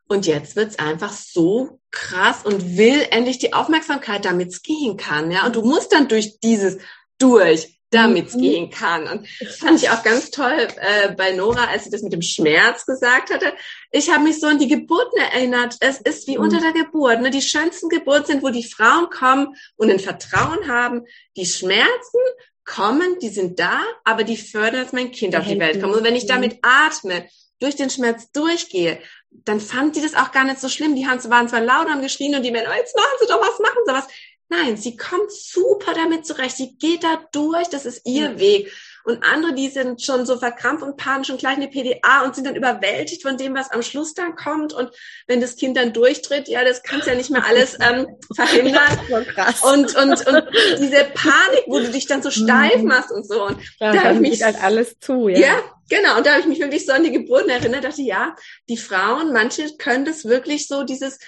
[0.08, 5.32] Und jetzt wird's einfach so krass und will endlich die Aufmerksamkeit, damit es gehen kann.
[5.32, 6.78] Ja, und du musst dann durch dieses
[7.20, 8.42] durch, damit es mhm.
[8.42, 9.08] gehen kann.
[9.08, 12.22] Und das fand ich auch ganz toll äh, bei Nora, als sie das mit dem
[12.22, 13.54] Schmerz gesagt hatte.
[13.92, 15.78] Ich habe mich so an die Geburten erinnert.
[15.80, 16.44] Es ist wie mhm.
[16.44, 17.22] unter der Geburt.
[17.22, 17.30] Ne?
[17.30, 21.06] Die schönsten Geburten sind, wo die Frauen kommen und ein Vertrauen haben.
[21.38, 22.20] Die Schmerzen
[22.66, 25.96] kommen, die sind da, aber die fördern, dass mein Kind die auf die Welt kommt.
[25.96, 27.28] Und wenn ich damit atme,
[27.60, 29.00] durch den Schmerz durchgehe,
[29.32, 30.96] dann fand sie das auch gar nicht so schlimm.
[30.96, 33.42] Die Hans waren zwar laut, haben geschrien und die Männer, oh, jetzt machen Sie doch
[33.42, 34.08] was, machen Sie was.
[34.50, 36.58] Nein, sie kommt super damit zurecht.
[36.58, 37.70] Sie geht da durch.
[37.70, 38.40] Das ist ihr ja.
[38.40, 38.72] Weg.
[39.06, 42.48] Und andere, die sind schon so verkrampft und panisch und gleich eine PDA und sind
[42.48, 44.72] dann überwältigt von dem, was am Schluss dann kommt.
[44.72, 44.92] Und
[45.28, 48.84] wenn das Kind dann durchtritt, ja, das kannst ja nicht mehr alles ähm, verhindern.
[49.10, 49.62] So krass.
[49.64, 50.44] Und, und, und
[50.80, 52.88] diese Panik, wo du dich dann so steif mhm.
[52.88, 53.46] machst und so.
[53.46, 55.38] Und ja, da habe ich mich halt alles zu, ja.
[55.38, 56.18] Ja, genau.
[56.18, 58.36] Und da habe ich mich wirklich so an die Geburten erinnert, dachte, ja,
[58.70, 61.20] die Frauen, manche können das wirklich so, dieses,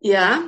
[0.00, 0.42] ja,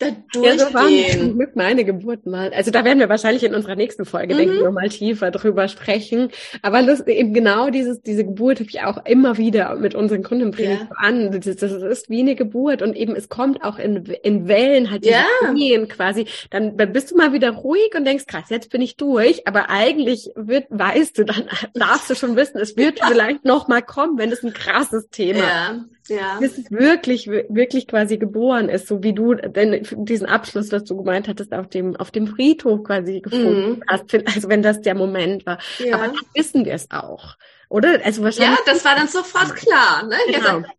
[0.00, 0.58] da durchgehen.
[0.58, 2.52] Ja, so mit meine Geburt mal.
[2.52, 4.38] Also da werden wir wahrscheinlich in unserer nächsten Folge, mhm.
[4.38, 4.66] denke ich, mhm.
[4.66, 6.30] nochmal tiefer drüber sprechen.
[6.62, 10.50] Aber das, eben genau dieses, diese Geburt habe ich auch immer wieder mit unseren Kunden
[10.50, 10.88] bringe ja.
[10.96, 11.30] an.
[11.30, 15.04] Das, das, ist wie eine Geburt und eben es kommt auch in, in Wellen halt
[15.04, 15.54] diese ja.
[15.54, 16.26] Wehen quasi.
[16.50, 19.46] Dann, dann bist du mal wieder ruhig und denkst, krass, jetzt bin ich durch.
[19.46, 21.44] Aber eigentlich wird, weißt du, dann
[21.74, 25.40] darfst du schon wissen, es wird vielleicht noch mal kommen, wenn es ein krasses Thema
[25.40, 26.38] ja ja.
[26.38, 30.96] bis es wirklich, wirklich quasi geboren ist, so wie du denn diesen Abschluss, was du
[30.96, 33.84] gemeint hattest, auf dem, auf dem Friedhof quasi gefunden mhm.
[33.86, 35.58] hast, also wenn das der Moment war.
[35.78, 35.96] Ja.
[35.96, 37.36] Aber dann wissen wir es auch,
[37.68, 38.00] oder?
[38.04, 38.58] Also wahrscheinlich.
[38.58, 40.16] Ja, das war dann sofort klar, ne?
[40.26, 40.58] Genau.
[40.58, 40.70] Jetzt,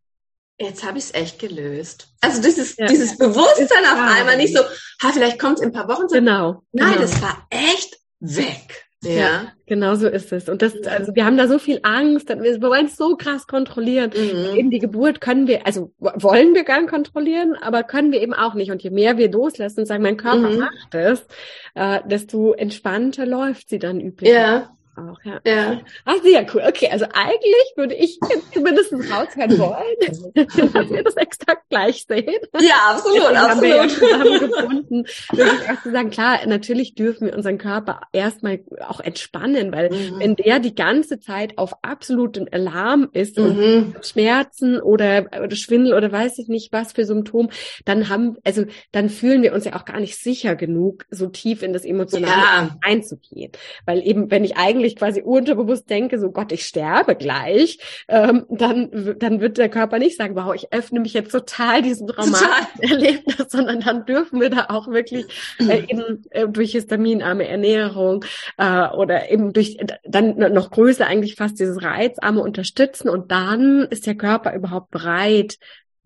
[0.60, 2.10] jetzt habe ich es echt gelöst.
[2.22, 2.86] Also dieses, ja.
[2.86, 6.08] dieses Bewusstsein auf einmal nicht so, ha, vielleicht kommt es in ein paar Wochen.
[6.08, 6.16] So.
[6.16, 6.64] Genau.
[6.72, 7.02] Nein, genau.
[7.02, 8.91] das war echt weg.
[9.04, 9.12] Ja.
[9.12, 10.48] ja, genau so ist es.
[10.48, 14.12] Und das, also wir haben da so viel Angst, wir wollen es so krass kontrollieren.
[14.16, 14.56] Mhm.
[14.56, 18.54] Eben die Geburt können wir, also wollen wir gern kontrollieren, aber können wir eben auch
[18.54, 18.70] nicht.
[18.72, 20.60] Und je mehr wir loslassen und sagen, mein Körper mhm.
[20.60, 21.26] macht es,
[21.74, 24.32] äh, desto entspannter läuft sie dann üblich.
[24.32, 25.40] Ja auch, ja.
[25.46, 25.82] ja.
[26.06, 26.64] Ach, sehr cool.
[26.68, 30.36] Okay, also eigentlich würde ich jetzt zumindest raushören wollen,
[30.74, 32.36] dass wir das exakt gleich sehen.
[32.60, 33.50] Ja, absolut, Deswegen absolut.
[33.50, 38.60] Haben wir ja zusammengefunden, wirklich auch zu sagen, klar, natürlich dürfen wir unseren Körper erstmal
[38.88, 40.20] auch entspannen, weil mhm.
[40.20, 43.46] wenn der die ganze Zeit auf absoluten Alarm ist mhm.
[43.46, 47.50] und Schmerzen oder, oder Schwindel oder weiß ich nicht was für Symptom,
[47.86, 51.64] dann haben, also dann fühlen wir uns ja auch gar nicht sicher genug, so tief
[51.64, 52.78] in das Emotionale ja.
[52.82, 53.52] einzugehen.
[53.86, 58.46] Weil eben, wenn ich eigentlich ich quasi unterbewusst denke, so Gott, ich sterbe gleich, ähm,
[58.50, 62.82] dann, dann wird der Körper nicht sagen, wow, ich öffne mich jetzt total diesem traumatischen
[62.82, 65.26] Erlebnis, sondern dann dürfen wir da auch wirklich
[65.60, 68.26] äh, eben äh, durch histaminarme Ernährung
[68.58, 74.08] äh, oder eben durch dann noch größer eigentlich fast dieses reizarme unterstützen und dann ist
[74.08, 75.58] der Körper überhaupt bereit,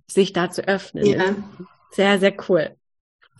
[0.07, 1.05] sich da zu öffnen.
[1.05, 1.35] Ja.
[1.91, 2.75] Sehr, sehr cool.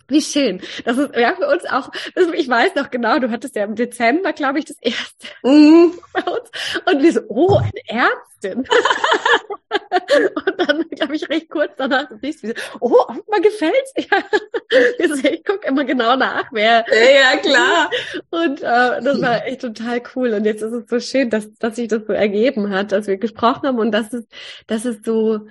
[0.08, 0.60] Wie schön.
[0.84, 1.90] Das ist ja für uns auch,
[2.34, 5.92] ich weiß noch genau, du hattest ja im Dezember, glaube ich, das erste mm.
[6.12, 6.50] bei uns.
[6.84, 8.58] Und wir so, oh, eine Ärztin.
[10.34, 13.92] und dann, glaube ich, recht kurz danach siehst du, oh, mal gefällt's.
[14.10, 15.30] Ja.
[15.30, 16.84] Ich gucke immer genau nach, wer.
[16.90, 17.90] Ja, ja klar.
[18.30, 20.32] Und äh, das war echt total cool.
[20.32, 23.16] Und jetzt ist es so schön, dass, dass sich das so ergeben hat, dass wir
[23.16, 24.26] gesprochen haben und dass es,
[24.66, 25.46] dass es so,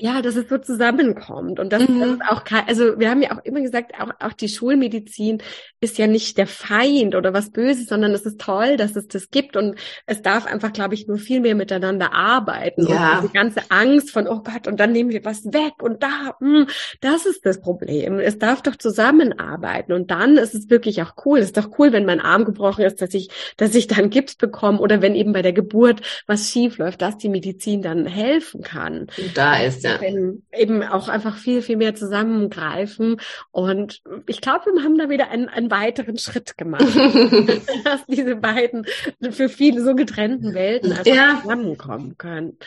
[0.00, 2.00] ja, dass es so zusammenkommt und das, mhm.
[2.00, 5.42] das ist auch also wir haben ja auch immer gesagt, auch, auch die Schulmedizin
[5.80, 9.30] ist ja nicht der Feind oder was Böses, sondern es ist toll, dass es das
[9.30, 9.76] gibt und
[10.06, 13.14] es darf einfach, glaube ich, nur viel mehr miteinander arbeiten ja.
[13.14, 16.36] und diese ganze Angst von oh Gott und dann nehmen wir was weg und da,
[16.38, 16.66] mh, hm,
[17.00, 18.20] das ist das Problem.
[18.20, 21.40] Es darf doch zusammenarbeiten und dann ist es wirklich auch cool.
[21.40, 24.36] Es ist doch cool, wenn mein Arm gebrochen ist, dass ich, dass ich dann Gips
[24.36, 28.62] bekomme oder wenn eben bei der Geburt was schief läuft, dass die Medizin dann helfen
[28.62, 29.08] kann.
[29.18, 30.00] Und da ist ja.
[30.00, 33.20] Wenn eben auch einfach viel, viel mehr zusammengreifen.
[33.50, 36.84] Und ich glaube, wir haben da wieder einen, einen weiteren Schritt gemacht.
[37.84, 38.86] dass diese beiden
[39.30, 41.38] für viele so getrennten Welten einfach ja.
[41.42, 42.58] zusammenkommen können.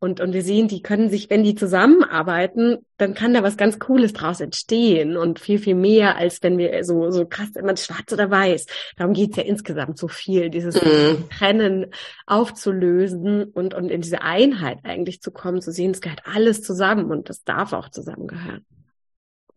[0.00, 3.80] Und, und wir sehen, die können sich, wenn die zusammenarbeiten, dann kann da was ganz
[3.80, 8.12] Cooles draus entstehen und viel, viel mehr, als wenn wir so, so krass immer schwarz
[8.12, 8.66] oder weiß.
[8.96, 11.28] Darum geht's ja insgesamt so viel, dieses mhm.
[11.30, 11.86] Trennen
[12.26, 17.10] aufzulösen und, und in diese Einheit eigentlich zu kommen, zu sehen, es gehört alles zusammen
[17.10, 18.64] und das darf auch zusammengehören.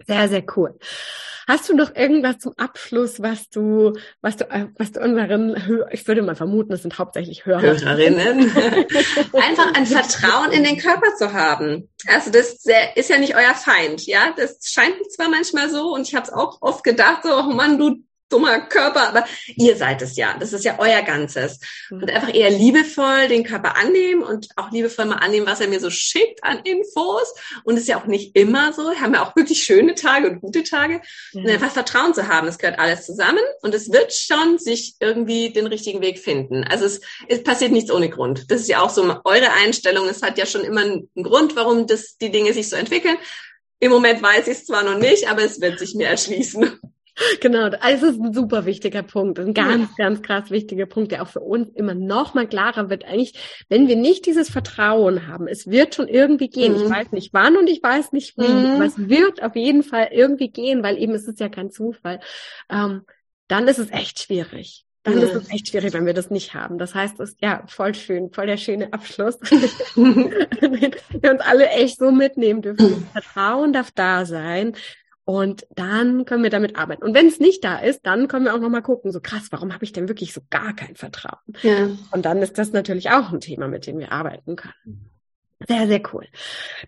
[0.07, 0.75] Sehr, sehr cool.
[1.47, 4.45] Hast du noch irgendwas zum Abschluss, was du, was du,
[4.77, 7.61] was du unseren, ich würde mal vermuten, das sind hauptsächlich Hörer.
[7.61, 8.51] Hörerinnen,
[9.33, 11.89] einfach ein Vertrauen in den Körper zu haben.
[12.07, 12.65] Also das
[12.95, 14.33] ist ja nicht euer Feind, ja.
[14.35, 17.77] Das scheint zwar manchmal so und ich habe es auch oft gedacht, so, oh Mann,
[17.77, 19.25] du dummer Körper, aber
[19.55, 20.35] ihr seid es ja.
[20.39, 21.59] Das ist ja euer Ganzes.
[21.89, 25.79] Und einfach eher liebevoll den Körper annehmen und auch liebevoll mal annehmen, was er mir
[25.79, 27.33] so schickt an Infos.
[27.63, 28.89] Und es ist ja auch nicht immer so.
[28.89, 31.01] Wir haben ja auch wirklich schöne Tage und gute Tage.
[31.33, 31.41] Ja.
[31.41, 32.47] Und einfach Vertrauen zu haben.
[32.47, 36.63] Es gehört alles zusammen und es wird schon sich irgendwie den richtigen Weg finden.
[36.63, 38.49] Also es, es passiert nichts ohne Grund.
[38.49, 40.07] Das ist ja auch so eure Einstellung.
[40.07, 43.17] Es hat ja schon immer einen Grund, warum das, die Dinge sich so entwickeln.
[43.79, 46.79] Im Moment weiß ich es zwar noch nicht, aber es wird sich mir erschließen.
[47.41, 50.05] Genau, also es ist ein super wichtiger Punkt, ein ganz, ja.
[50.05, 53.05] ganz krass wichtiger Punkt, der auch für uns immer noch mal klarer wird.
[53.05, 53.33] Eigentlich,
[53.69, 56.73] wenn wir nicht dieses Vertrauen haben, es wird schon irgendwie gehen.
[56.73, 56.83] Mhm.
[56.83, 58.75] Ich weiß nicht wann und ich weiß nicht wie, mhm.
[58.75, 62.19] aber es wird auf jeden Fall irgendwie gehen, weil eben es ist ja kein Zufall.
[62.69, 63.03] Ähm,
[63.47, 64.85] dann ist es echt schwierig.
[65.03, 65.25] Dann ja.
[65.25, 66.77] ist es echt schwierig, wenn wir das nicht haben.
[66.77, 69.39] Das heißt, es ist ja voll schön, voll der schöne Abschluss.
[69.95, 73.07] wir uns alle echt so mitnehmen dürfen.
[73.11, 74.73] Vertrauen darf da sein.
[75.31, 77.03] Und dann können wir damit arbeiten.
[77.03, 79.73] Und wenn es nicht da ist, dann können wir auch nochmal gucken, so krass, warum
[79.73, 81.39] habe ich denn wirklich so gar kein Vertrauen?
[81.61, 81.87] Ja.
[82.11, 85.09] Und dann ist das natürlich auch ein Thema, mit dem wir arbeiten können.
[85.65, 86.25] Sehr, sehr cool.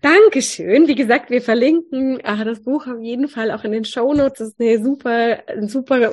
[0.02, 0.88] Dankeschön.
[0.88, 4.38] Wie gesagt, wir verlinken äh, das Buch auf jeden Fall auch in den Show Notes.
[4.40, 6.12] Das ist eine super, ein super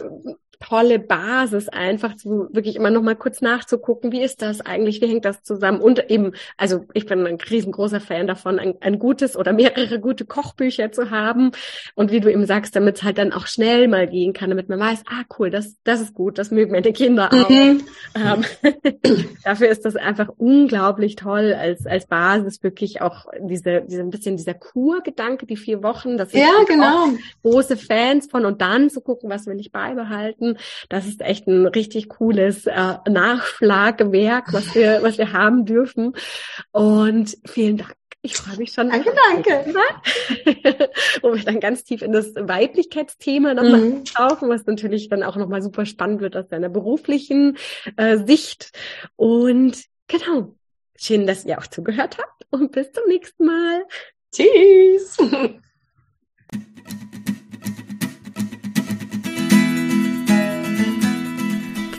[0.61, 5.07] tolle Basis, einfach zu wirklich immer noch mal kurz nachzugucken, wie ist das eigentlich, wie
[5.07, 9.35] hängt das zusammen und eben, also ich bin ein riesengroßer Fan davon, ein, ein gutes
[9.35, 11.51] oder mehrere gute Kochbücher zu haben
[11.95, 14.69] und wie du eben sagst, damit es halt dann auch schnell mal gehen kann, damit
[14.69, 17.49] man weiß, ah cool, das, das ist gut, das mögen meine Kinder auch.
[17.49, 17.81] Mhm.
[18.15, 18.45] Ähm,
[19.43, 24.37] dafür ist das einfach unglaublich toll als, als Basis wirklich auch diese, diese ein bisschen
[24.37, 27.09] dieser Kurgedanke, die vier Wochen, das ja, genau.
[27.41, 30.50] große Fans von und dann zu gucken, was will ich beibehalten
[30.89, 36.13] das ist echt ein richtig cooles äh, Nachschlagwerk, was wir, was wir haben dürfen.
[36.71, 37.95] Und vielen Dank.
[38.23, 38.89] Ich freue mich schon.
[38.89, 39.65] Danke, danke.
[41.23, 44.05] Wo wir dann ganz tief in das Weiblichkeitsthema nochmal mhm.
[44.05, 47.57] tauchen, was natürlich dann auch nochmal super spannend wird aus deiner beruflichen
[47.97, 48.73] äh, Sicht.
[49.15, 50.55] Und genau.
[50.95, 53.85] Schön, dass ihr auch zugehört habt und bis zum nächsten Mal.
[54.31, 55.17] Tschüss.